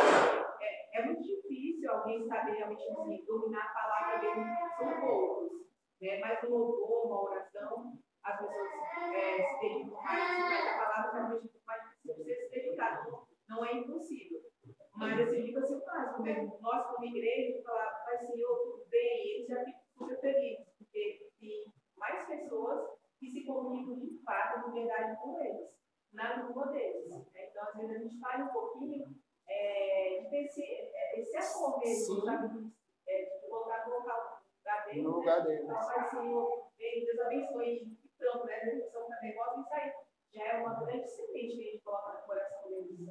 é, 0.62 1.00
é 1.02 1.06
muito 1.06 1.24
difícil 1.24 1.92
alguém 1.92 2.26
saber 2.26 2.54
realmente, 2.54 2.84
assim, 2.90 3.26
dominar 3.26 3.66
a 3.66 3.74
palavra 3.74 4.20
dele, 4.20 4.46
são 4.78 5.02
poucos, 5.02 5.62
né? 6.02 6.20
Mas 6.20 6.44
um 6.44 6.50
louvor, 6.50 7.06
uma 7.06 7.24
oração, 7.24 7.94
as 8.24 8.40
pessoas 8.40 8.72
é, 9.14 9.44
se 9.44 9.60
dedicam 9.62 10.02
mais, 10.02 10.40
mas 10.40 10.68
a 10.68 10.78
palavra 10.78 11.12
realmente 11.12 11.58
é 11.58 11.66
mais 11.66 11.84
difícil 11.84 12.16
você 12.16 12.36
se 12.36 12.50
dedicar, 12.50 13.10
não, 13.10 13.28
não 13.50 13.66
é 13.66 13.74
impossível. 13.74 14.42
sentido. 14.42 14.82
Mas 14.96 15.20
esse 15.20 15.44
dia 15.44 15.60
você 15.60 15.80
faz, 15.82 16.16
como 16.16 16.60
nós 16.62 16.88
como 16.88 17.06
igreja, 17.06 17.62
falar, 17.64 18.04
Pai 18.06 18.18
Senhor, 18.26 18.58
tudo 18.64 18.86
bem, 18.90 19.36
eles 19.36 19.48
já 19.48 19.64
ficam 19.64 19.82
super 19.98 20.20
felizes, 20.20 20.68
porque 20.78 21.30
tem 21.40 21.66
mais 21.96 22.28
pessoas 22.28 23.00
que 23.20 23.32
se 23.32 23.46
comunicam 23.46 24.00
de 24.00 24.22
fato, 24.24 24.66
de 24.66 24.80
verdade 24.80 25.22
com 25.22 25.40
eles, 25.40 25.78
na 26.14 26.36
língua 26.36 26.68
deles. 26.68 27.06
Então, 27.36 27.64
às 27.64 27.76
vezes, 27.76 27.96
a 27.96 28.00
gente 28.00 28.20
faz 28.20 28.44
um 28.44 28.52
pouquinho 28.52 29.16
é, 29.48 30.22
de 30.24 30.30
ter 30.30 30.46
esse, 30.46 30.64
é, 30.64 31.20
esse 31.20 31.38
amor 31.38 31.80
mesmo, 31.80 32.26
sabe? 32.26 32.72
É, 33.08 33.26
de 33.26 33.48
colocar 33.48 33.88
no 33.88 33.96
local 33.96 34.42
no 34.96 35.10
lugar 35.18 35.44
deles. 35.44 35.64
Então, 35.64 35.76
Pai 35.76 36.10
Senhor, 36.10 36.68
Deus 36.78 37.20
abençoe, 37.20 37.98
tanto, 38.18 38.46
né? 38.46 38.54
A 38.56 38.68
execução 38.68 39.04
do 39.04 39.22
negócio, 39.22 39.62
isso 39.62 39.74
aí 39.74 39.92
já 40.34 40.46
é 40.46 40.62
uma 40.62 40.80
grande 40.86 41.08
semente 41.08 41.56
que 41.56 41.62
a 41.62 41.72
gente 41.72 41.84
coloca 41.84 42.14
no 42.14 42.26
coração 42.26 42.70
deles. 42.70 43.10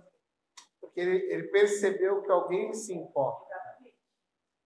Porque 0.80 1.00
ele, 1.00 1.32
ele 1.32 1.48
percebeu 1.48 2.22
que 2.22 2.30
alguém 2.50 2.74
se 2.74 2.92
importa 2.92 3.48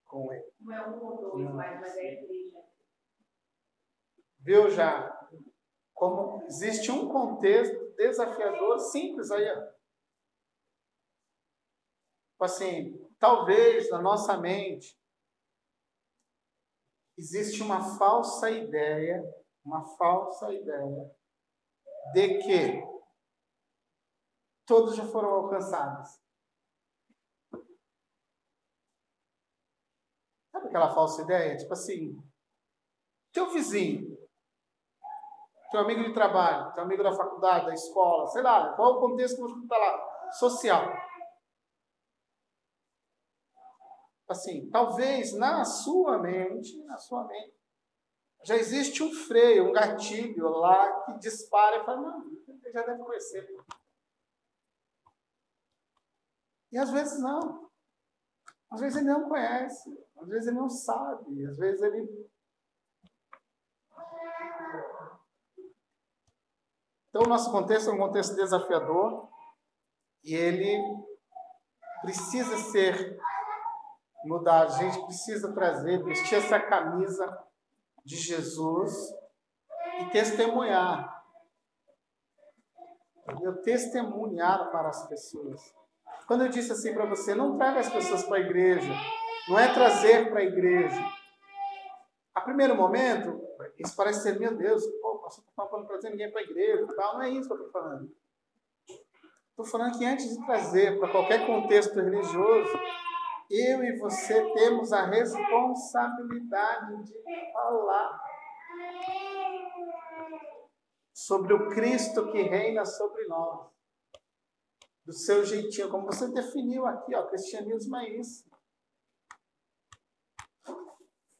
com 0.07 0.33
ele. 0.33 0.53
Não 0.59 0.75
é 0.75 0.89
um 0.89 1.05
ou 1.05 1.21
dois, 1.21 1.55
mas, 1.55 1.81
mas 1.81 1.97
é 1.97 2.01
a 2.01 2.13
igreja. 2.13 2.65
Viu 4.41 4.71
já? 4.71 5.29
Como 5.93 6.43
existe 6.45 6.91
um 6.91 7.09
contexto 7.09 7.95
desafiador 7.97 8.79
simples 8.79 9.31
aí. 9.31 9.47
Ó. 9.51 9.75
Tipo 12.33 12.45
assim, 12.45 13.11
talvez 13.19 13.91
na 13.91 14.01
nossa 14.01 14.39
mente 14.39 14.99
existe 17.17 17.63
uma 17.63 17.97
falsa 17.99 18.51
ideia, 18.51 19.23
uma 19.65 19.85
falsa 19.97 20.53
ideia 20.53 21.15
de 22.13 22.39
que 22.39 22.83
todos 24.67 24.97
já 24.97 25.07
foram 25.07 25.31
alcançados. 25.31 26.24
Aquela 30.75 30.93
falsa 30.93 31.23
ideia? 31.23 31.57
Tipo 31.57 31.73
assim, 31.73 32.21
teu 33.33 33.51
vizinho, 33.51 34.19
teu 35.71 35.81
amigo 35.81 36.03
de 36.03 36.13
trabalho, 36.13 36.73
teu 36.75 36.83
amigo 36.83 37.03
da 37.03 37.13
faculdade, 37.13 37.67
da 37.67 37.75
escola, 37.75 38.27
sei 38.27 38.43
lá, 38.43 38.75
qual 38.75 38.95
o 38.95 39.01
contexto 39.01 39.37
que 39.37 39.43
você 39.43 39.63
está 39.63 39.79
lá? 39.79 40.33
Social. 40.33 40.85
Assim, 44.29 44.69
talvez 44.71 45.33
na 45.35 45.65
sua 45.65 46.19
mente, 46.19 46.83
na 46.85 46.99
sua 46.99 47.25
mente, 47.25 47.55
já 48.43 48.57
existe 48.57 49.03
um 49.03 49.13
freio, 49.13 49.69
um 49.69 49.73
gatilho 49.73 50.49
lá 50.49 51.03
que 51.03 51.19
dispara 51.19 51.77
e 51.77 51.85
fala, 51.85 52.01
não, 52.01 52.25
já 52.73 52.83
deve 52.83 53.03
conhecer. 53.03 53.47
E 56.73 56.79
às 56.79 56.91
vezes 56.91 57.21
não. 57.21 57.64
Às 58.75 58.81
vezes 58.81 58.99
ele 58.99 59.07
não 59.07 59.29
conhece, 59.29 60.05
às 60.17 60.29
vezes 60.29 60.49
ele 60.49 60.57
não 60.57 60.69
sabe, 60.69 61.47
às 61.47 61.57
vezes 61.57 61.81
ele. 61.81 62.29
Então, 67.09 67.23
o 67.23 67.29
nosso 67.29 67.53
contexto 67.53 67.89
é 67.89 67.93
um 67.93 67.99
contexto 67.99 68.35
desafiador 68.35 69.29
e 70.25 70.35
ele 70.35 70.77
precisa 72.03 72.57
ser 72.57 73.17
mudado. 74.25 74.75
A 74.75 74.79
gente 74.79 75.05
precisa 75.05 75.55
trazer, 75.55 76.03
vestir 76.03 76.39
essa 76.39 76.59
camisa 76.59 77.47
de 78.05 78.17
Jesus 78.17 78.93
e 80.01 80.11
testemunhar. 80.11 81.25
Eu 83.41 83.63
testemunhar 83.63 84.73
para 84.73 84.89
as 84.89 85.07
pessoas. 85.07 85.84
Quando 86.27 86.45
eu 86.45 86.49
disse 86.49 86.73
assim 86.73 86.95
para 86.95 87.07
você, 87.07 87.35
não 87.35 87.59
traga 87.59 87.81
as 87.81 87.93
pessoas 87.93 88.25
para 88.25 88.39
a 88.39 88.41
igreja, 88.41 88.93
não 89.49 89.59
é 89.59 89.73
trazer 89.73 90.31
para 90.31 90.41
a 90.41 90.45
igreja. 90.45 91.01
A 92.35 92.41
primeiro 92.41 92.75
momento, 92.75 93.41
isso 93.79 93.95
parece 93.95 94.23
ser, 94.23 94.39
meu 94.39 94.57
Deus, 94.57 94.85
pô, 95.01 95.13
o 95.13 95.19
pastor 95.19 95.45
está 95.49 95.67
falando 95.67 95.87
para 95.87 95.99
trazer 95.99 96.11
ninguém 96.11 96.31
para 96.31 96.41
a 96.41 96.45
igreja, 96.45 96.87
tal. 96.97 97.15
não 97.15 97.23
é 97.23 97.31
isso 97.31 97.47
que 97.47 97.53
eu 97.53 97.67
estou 97.67 97.73
falando. 97.73 98.11
Estou 99.51 99.67
falando 99.67 99.99
que 99.99 100.05
antes 100.05 100.37
de 100.37 100.47
trazer 100.47 100.99
para 100.99 101.13
qualquer 101.13 101.47
contexto 101.47 101.95
religioso, 101.95 102.73
eu 103.51 103.85
e 103.85 103.99
você 103.99 104.43
temos 104.53 104.93
a 104.93 105.05
responsabilidade 105.05 107.05
de 107.05 107.53
falar 107.53 108.21
sobre 111.13 111.55
o 111.55 111.69
Cristo 111.69 112.33
que 112.33 112.43
reina 112.43 112.85
sobre 112.85 113.27
nós. 113.27 113.74
Do 115.05 115.13
seu 115.13 115.45
jeitinho, 115.45 115.91
como 115.91 116.07
você 116.07 116.31
definiu 116.33 116.87
aqui, 116.87 117.15
ó, 117.15 117.27
cristianismo 117.27 117.97
é 117.97 118.09
isso. 118.11 118.45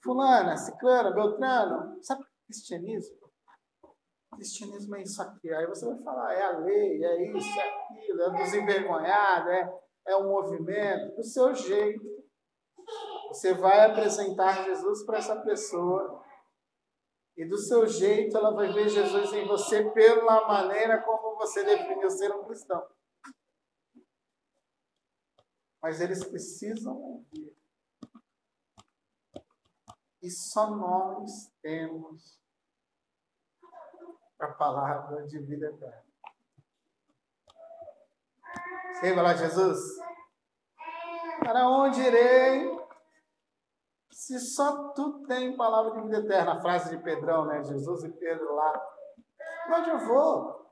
Fulana, 0.03 0.57
ciclana, 0.57 1.13
beltrano, 1.13 2.03
sabe 2.03 2.25
cristianismo? 2.45 3.17
Cristianismo 4.35 4.97
é 4.97 5.03
isso 5.03 5.23
aqui. 5.23 5.51
Aí 5.51 5.67
você 5.67 5.87
vai 5.87 5.99
falar, 6.03 6.35
é 6.35 6.43
a 6.43 6.59
lei, 6.59 7.03
é 7.03 7.37
isso, 7.37 7.59
é 7.59 7.69
aquilo, 7.69 8.23
é 8.23 8.31
dos 8.31 8.53
envergonhados, 8.53 9.51
é 9.51 9.85
é 10.07 10.17
um 10.17 10.29
movimento, 10.29 11.17
do 11.17 11.25
seu 11.25 11.55
jeito. 11.55 12.05
Você 13.29 13.55
vai 13.55 13.91
apresentar 13.91 14.65
Jesus 14.65 15.05
para 15.05 15.19
essa 15.19 15.37
pessoa. 15.41 16.23
E 17.37 17.45
do 17.45 17.59
seu 17.59 17.87
jeito 17.87 18.37
ela 18.37 18.55
vai 18.55 18.73
ver 18.73 18.89
Jesus 18.89 19.33
em 19.33 19.47
você 19.47 19.91
pela 19.91 20.47
maneira 20.47 21.03
como 21.03 21.37
você 21.37 21.65
definiu 21.65 22.09
ser 22.11 22.33
um 22.33 22.45
cristão. 22.45 22.87
Mas 25.85 26.01
eles 26.01 26.25
precisam 26.25 26.97
ouvir. 26.97 27.55
E 30.23 30.31
só 30.31 30.71
nós 30.71 31.53
temos 31.61 32.41
a 34.41 34.47
palavra 34.49 35.27
de 35.27 35.39
vida 35.41 35.67
eterna. 35.67 36.07
Você 38.95 39.15
lá, 39.15 39.35
Jesus? 39.35 39.79
Para 41.41 41.69
onde 41.69 42.01
irei? 42.01 42.79
Se 44.11 44.41
só 44.41 44.89
tu 44.95 45.27
tem 45.27 45.55
palavra 45.55 46.01
de 46.01 46.09
vida 46.09 46.25
eterna, 46.25 46.55
a 46.55 46.63
frase 46.63 46.97
de 46.97 47.03
Pedrão, 47.03 47.45
né? 47.45 47.63
Jesus 47.63 48.05
e 48.05 48.09
Pedro 48.11 48.55
lá. 48.55 48.97
Onde 49.69 49.91
eu 49.91 49.99
vou? 49.99 50.67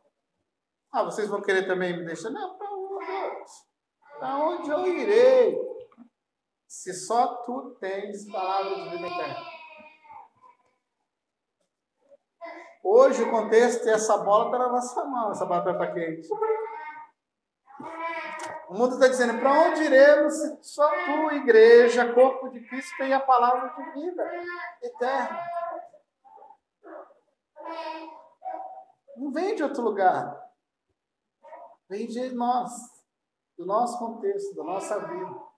Ah, 0.90 1.04
vocês 1.04 1.28
vão 1.28 1.42
querer 1.42 1.66
também 1.66 1.98
me 1.98 2.06
deixar? 2.06 2.30
Não? 2.30 2.61
Para 4.22 4.36
onde 4.36 4.70
eu 4.70 4.86
irei? 4.86 5.60
Se 6.68 6.94
só 6.94 7.42
tu 7.42 7.76
tens 7.80 8.30
palavra 8.30 8.72
de 8.72 8.90
vida 8.90 9.08
eterna. 9.08 9.46
Hoje 12.84 13.20
o 13.24 13.30
contexto 13.32 13.88
é 13.88 13.94
essa 13.94 14.18
bola 14.18 14.44
está 14.44 14.58
na 14.60 14.68
nossa 14.68 15.04
mão, 15.06 15.32
essa 15.32 15.44
batata 15.44 15.92
quente. 15.92 16.28
O 18.68 18.74
mundo 18.74 18.94
está 18.94 19.08
dizendo: 19.08 19.40
para 19.40 19.60
onde 19.60 19.82
iremos 19.82 20.34
se 20.34 20.58
só 20.62 20.88
tu, 20.88 21.34
igreja, 21.34 22.14
corpo 22.14 22.48
de 22.48 22.60
Cristo, 22.60 22.96
tem 22.98 23.12
a 23.12 23.18
palavra 23.18 23.70
de 23.70 23.90
vida 23.90 24.24
eterna? 24.82 25.40
Não 29.16 29.32
vem 29.32 29.56
de 29.56 29.64
outro 29.64 29.82
lugar. 29.82 30.48
Vem 31.88 32.06
de 32.06 32.32
nós, 32.32 32.70
do 33.56 33.66
nosso 33.66 33.98
contexto, 33.98 34.54
da 34.54 34.64
nossa 34.64 34.98
vida. 34.98 35.52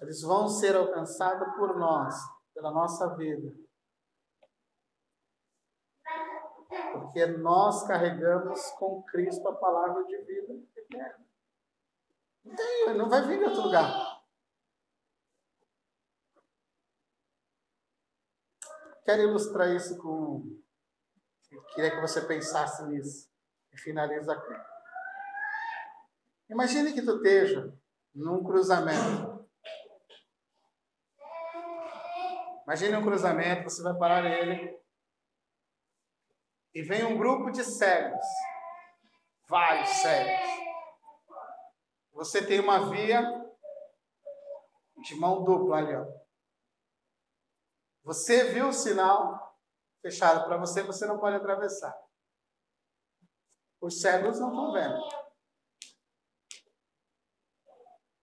Eles 0.00 0.22
vão 0.22 0.48
ser 0.48 0.76
alcançados 0.76 1.54
por 1.56 1.76
nós, 1.76 2.14
pela 2.54 2.70
nossa 2.70 3.16
vida. 3.16 3.52
Porque 6.92 7.26
nós 7.26 7.86
carregamos 7.86 8.60
com 8.72 9.02
Cristo 9.02 9.48
a 9.48 9.56
palavra 9.56 10.04
de 10.04 10.18
vida 10.22 10.54
eterna. 10.76 11.26
Não 12.44 12.54
tem, 12.54 12.96
não 12.96 13.08
vai 13.08 13.26
vir 13.26 13.38
de 13.38 13.44
outro 13.44 13.62
lugar. 13.62 14.18
Quero 19.04 19.22
ilustrar 19.22 19.74
isso 19.74 19.96
com. 19.96 20.60
Queria 21.74 21.90
que 21.90 22.00
você 22.00 22.20
pensasse 22.26 22.86
nisso. 22.86 23.26
E 23.72 23.78
finaliza 23.78 24.32
aqui. 24.32 24.54
Imagine 26.48 26.92
que 26.92 27.02
tu 27.02 27.16
esteja 27.16 27.72
num 28.14 28.42
cruzamento. 28.42 29.46
Imagine 32.64 32.96
um 32.96 33.02
cruzamento, 33.02 33.64
você 33.64 33.82
vai 33.82 33.96
parar 33.98 34.22
nele. 34.22 34.78
E 36.74 36.82
vem 36.82 37.04
um 37.04 37.16
grupo 37.18 37.50
de 37.50 37.64
cegos. 37.64 38.26
Vários 39.48 39.88
cegos. 39.88 40.48
Você 42.12 42.46
tem 42.46 42.60
uma 42.60 42.90
via 42.90 43.22
de 45.02 45.14
mão 45.14 45.44
dupla 45.44 45.78
ali, 45.78 45.94
ó. 45.94 46.06
Você 48.04 48.52
viu 48.52 48.68
o 48.68 48.72
sinal 48.72 49.56
fechado 50.00 50.44
para 50.44 50.56
você, 50.56 50.82
você 50.82 51.06
não 51.06 51.18
pode 51.18 51.36
atravessar. 51.36 51.94
Os 53.80 54.00
cegos 54.00 54.40
não 54.40 54.48
estão 54.48 54.72
vendo. 54.72 55.27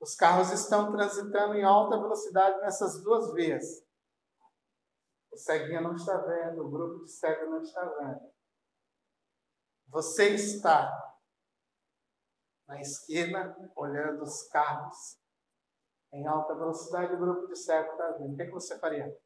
Os 0.06 0.14
carros 0.14 0.52
estão 0.52 0.92
transitando 0.92 1.56
em 1.56 1.64
alta 1.64 1.98
velocidade 1.98 2.62
nessas 2.62 3.02
duas 3.02 3.34
vias. 3.34 3.84
O 5.32 5.36
ceguinho 5.36 5.82
não 5.82 5.96
está 5.96 6.16
vendo, 6.18 6.64
o 6.64 6.70
grupo 6.70 7.06
de 7.06 7.12
cego 7.12 7.50
não 7.50 7.64
está 7.64 7.84
vendo. 7.84 8.32
Você 9.88 10.36
está 10.36 10.94
na 12.68 12.80
esquina 12.80 13.58
olhando 13.76 14.22
os 14.22 14.48
carros 14.50 15.20
em 16.14 16.28
alta 16.28 16.54
velocidade, 16.54 17.16
o 17.16 17.20
grupo 17.20 17.48
de 17.48 17.56
cego 17.56 17.92
está 17.94 18.12
vendo. 18.12 18.34
O 18.34 18.36
que, 18.36 18.44
é 18.44 18.50
você 18.52 18.78
faria? 18.78 19.20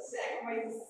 Cego, 0.00 0.44
mas 0.44 0.74
escuta. 0.76 0.89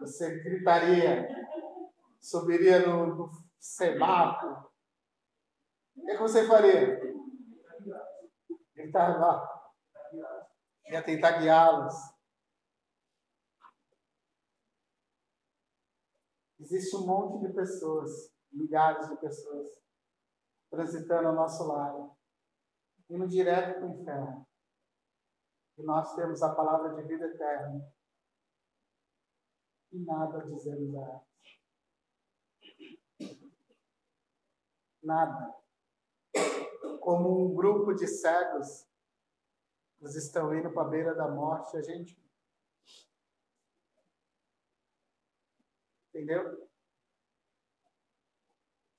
Você 0.00 0.40
gritaria, 0.40 1.28
subiria 2.20 2.86
no, 2.86 3.06
no 3.14 3.30
semáforo. 3.58 4.68
O 5.96 6.04
que, 6.04 6.10
é 6.10 6.16
que 6.16 6.22
você 6.22 6.46
faria? 6.46 7.00
Gritar 8.74 9.20
lá. 9.20 9.70
Ia 10.86 11.02
tentar 11.02 11.38
guiá-los. 11.38 11.94
Existe 16.58 16.96
um 16.96 17.06
monte 17.06 17.46
de 17.46 17.52
pessoas, 17.52 18.34
milhares 18.52 19.08
de 19.08 19.16
pessoas, 19.16 19.68
transitando 20.70 21.28
ao 21.28 21.34
nosso 21.34 21.66
lado, 21.66 22.16
indo 23.08 23.26
direto 23.26 23.78
para 23.78 23.86
o 23.86 24.00
inferno. 24.00 24.48
E 25.76 25.82
nós 25.82 26.14
temos 26.14 26.42
a 26.42 26.54
palavra 26.54 26.94
de 26.94 27.02
vida 27.08 27.26
eterna. 27.26 27.92
E 29.92 29.98
nada 30.00 30.44
dizemos 30.44 30.94
a 30.94 31.00
elas. 31.00 31.28
Nada. 35.02 35.54
Como 37.00 37.46
um 37.46 37.54
grupo 37.54 37.94
de 37.94 38.06
cegos, 38.06 38.86
eles 40.00 40.14
estão 40.16 40.54
indo 40.54 40.70
para 40.72 40.82
a 40.82 40.90
beira 40.90 41.14
da 41.14 41.28
morte, 41.28 41.76
a 41.76 41.82
gente 41.82 42.20
Entendeu? 46.18 46.67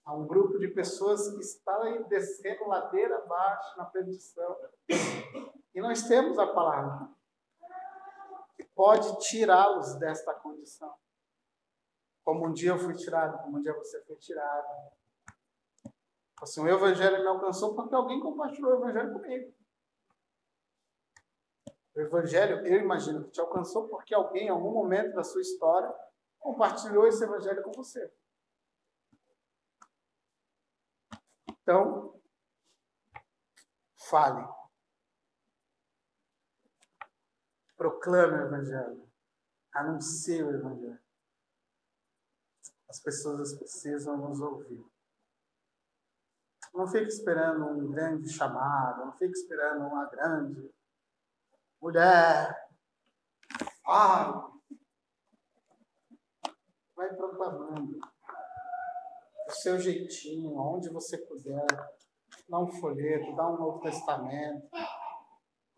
Há 0.10 0.14
um 0.16 0.26
grupo 0.26 0.58
de 0.58 0.68
pessoas 0.70 1.30
que 1.36 1.70
aí 1.70 2.04
descendo 2.06 2.68
ladeira 2.68 3.16
abaixo 3.18 3.78
na 3.78 3.86
perdição. 3.86 4.58
E 5.72 5.80
nós 5.80 6.02
temos 6.08 6.40
a 6.40 6.48
palavra 6.48 7.12
que 8.56 8.64
pode 8.64 9.20
tirá-los 9.20 10.00
desta 10.00 10.34
condição. 10.34 10.92
Como 12.26 12.48
um 12.48 12.52
dia 12.52 12.72
eu 12.72 12.80
fui 12.80 12.96
tirado, 12.96 13.44
como 13.44 13.60
um 13.60 13.62
dia 13.62 13.72
você 13.76 14.02
foi 14.02 14.16
tirado. 14.16 14.68
Assim, 16.42 16.64
o 16.64 16.68
evangelho 16.68 17.20
me 17.20 17.28
alcançou 17.28 17.76
porque 17.76 17.94
alguém 17.94 18.20
compartilhou 18.20 18.72
o 18.72 18.78
evangelho 18.78 19.14
comigo. 19.14 19.54
O 21.94 22.00
evangelho, 22.00 22.66
eu 22.66 22.82
imagino 22.82 23.26
que 23.26 23.30
te 23.30 23.42
alcançou 23.42 23.88
porque 23.88 24.16
alguém, 24.16 24.48
em 24.48 24.50
algum 24.50 24.72
momento 24.72 25.14
da 25.14 25.24
sua 25.24 25.42
história, 25.42 25.94
compartilhou 26.40 27.06
esse 27.06 27.24
evangelho 27.24 27.62
com 27.62 27.74
você. 27.74 28.12
Então, 31.70 32.20
fale. 34.10 34.44
Proclame 37.78 38.40
o 38.40 38.48
evangelho. 38.48 39.08
Anuncie 39.76 40.42
o 40.42 40.50
evangelho. 40.50 41.00
As 42.90 43.00
pessoas 43.00 43.54
precisam 43.54 44.18
nos 44.18 44.42
ouvir. 44.42 44.84
Não 46.74 46.88
fique 46.88 47.06
esperando 47.06 47.64
um 47.68 47.92
grande 47.92 48.34
chamado, 48.34 49.06
não 49.06 49.14
fique 49.14 49.38
esperando 49.38 49.86
uma 49.86 50.08
grande 50.08 50.74
mulher. 51.80 52.68
Fale 53.84 54.60
vai 56.96 57.16
proclamando 57.16 57.99
o 59.50 59.56
seu 59.56 59.80
jeitinho, 59.80 60.56
onde 60.58 60.90
você 60.90 61.18
puder. 61.18 61.66
Dá 62.48 62.60
um 62.60 62.68
folheto, 62.68 63.36
dá 63.36 63.48
um 63.48 63.58
Novo 63.58 63.80
Testamento. 63.80 64.68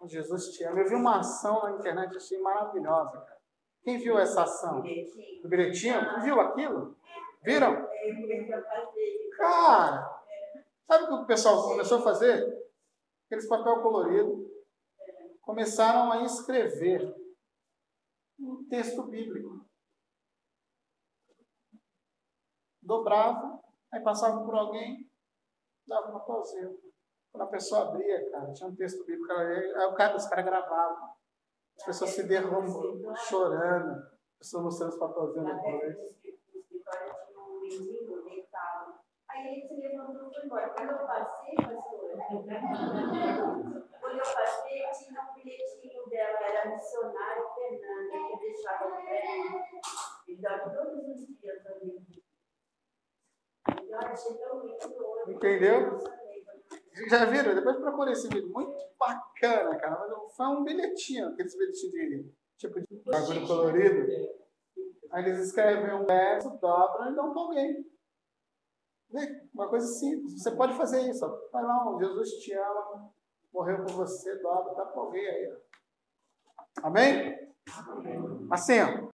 Jesus 0.06 0.50
te 0.50 0.64
ama. 0.64 0.80
Eu 0.80 0.90
vi 0.90 0.96
uma 0.96 1.20
ação 1.20 1.62
na 1.64 1.72
internet, 1.72 2.16
achei 2.16 2.40
maravilhosa, 2.40 3.12
cara. 3.12 3.42
Quem 3.84 3.98
viu 3.98 4.18
essa 4.18 4.44
ação? 4.44 4.80
O 5.44 5.48
bilhetinho? 5.48 6.22
Viu 6.22 6.40
aquilo? 6.40 6.96
Viram? 7.44 7.88
Cara, 9.38 10.22
sabe 10.88 11.04
o 11.04 11.08
que 11.08 11.14
o 11.14 11.26
pessoal 11.26 11.64
começou 11.64 12.00
a 12.00 12.04
fazer? 12.04 12.62
Aqueles 13.26 13.48
papel 13.48 13.82
colorido. 13.82 14.50
Começaram 15.42 16.12
a 16.12 16.24
escrever 16.24 17.16
um 18.40 18.68
texto 18.70 19.04
bíblico. 19.04 19.66
Dobrava, 22.82 23.60
aí 23.92 24.02
passava 24.02 24.44
por 24.44 24.56
alguém, 24.56 25.10
dava 25.88 26.10
uma 26.10 26.20
pausinha. 26.22 26.70
Quando 27.32 27.44
a 27.44 27.52
pessoa 27.52 27.88
abria, 27.88 28.30
cara, 28.30 28.52
tinha 28.52 28.70
um 28.70 28.76
texto 28.76 29.06
bíblico, 29.06 29.32
aí 29.32 29.74
o 29.88 29.94
cara, 29.94 30.18
os 30.18 30.28
caras 30.28 30.46
gravavam. 30.46 31.12
As 31.78 31.86
pessoas 31.86 32.12
se 32.12 32.24
derramando, 32.28 33.16
chorando, 33.16 33.92
as 33.92 34.38
pessoas 34.40 34.64
mostrando 34.64 34.90
os 34.90 35.00
papelzinhos 35.00 35.56
depois. 35.56 36.12
Aí 39.30 39.48
ele 39.48 39.68
se 39.68 39.76
levantou 39.76 40.30
e 40.30 40.34
foi 40.34 40.46
embora. 40.46 40.70
Quando 40.70 40.92
eu 40.92 41.08
passei, 41.08 41.56
pastor, 41.56 42.12
quando 44.02 44.18
eu 44.18 44.24
passei, 44.24 44.84
tinha 44.92 45.22
um 45.22 45.34
bilhetinho 45.34 46.10
dela, 46.10 46.40
era 46.42 46.70
missionário 46.70 47.48
Fernanda, 47.56 48.28
que 48.28 48.40
deixava 48.40 48.88
o 48.88 49.06
pé. 49.06 49.24
E 50.28 50.36
dava 50.42 50.70
todos 50.70 51.08
os 51.08 51.40
dias 51.40 51.66
ali. 51.66 52.11
Entendeu? 55.28 55.98
Já 57.10 57.26
viram? 57.26 57.56
Depois 57.56 57.78
procurei 57.78 58.14
esse 58.14 58.28
vídeo. 58.28 58.52
Muito 58.52 58.76
bacana, 59.00 59.78
cara. 59.78 60.08
Mas 60.08 60.36
foi 60.36 60.46
um 60.48 60.64
bilhetinho, 60.64 61.30
aqueles 61.30 61.58
bilhetinhos 61.58 61.94
de 61.94 62.32
tipo 62.58 62.80
de 62.80 63.04
bagulho 63.06 63.48
colorido. 63.48 64.08
Aí 65.12 65.26
eles 65.26 65.40
escrevem 65.40 65.94
um 65.94 66.06
verso, 66.06 66.58
dobram 66.58 67.12
e 67.12 67.16
dão 67.16 67.34
para 67.34 67.42
alguém. 67.42 67.86
Uma 69.54 69.68
coisa 69.70 69.88
simples. 69.88 70.42
Você 70.42 70.52
pode 70.52 70.74
fazer 70.76 71.02
isso. 71.10 71.26
Vai 71.52 71.64
lá, 71.64 71.98
Jesus 72.00 72.30
te 72.36 72.54
ama, 72.54 73.12
morreu 73.54 73.84
por 73.84 73.92
você, 73.94 74.36
dobra, 74.38 74.74
dá 74.74 74.86
para 74.86 75.02
alguém 75.02 75.28
aí. 75.28 75.58
Amém? 76.82 77.54
Assim, 78.50 78.80
ó. 78.80 79.11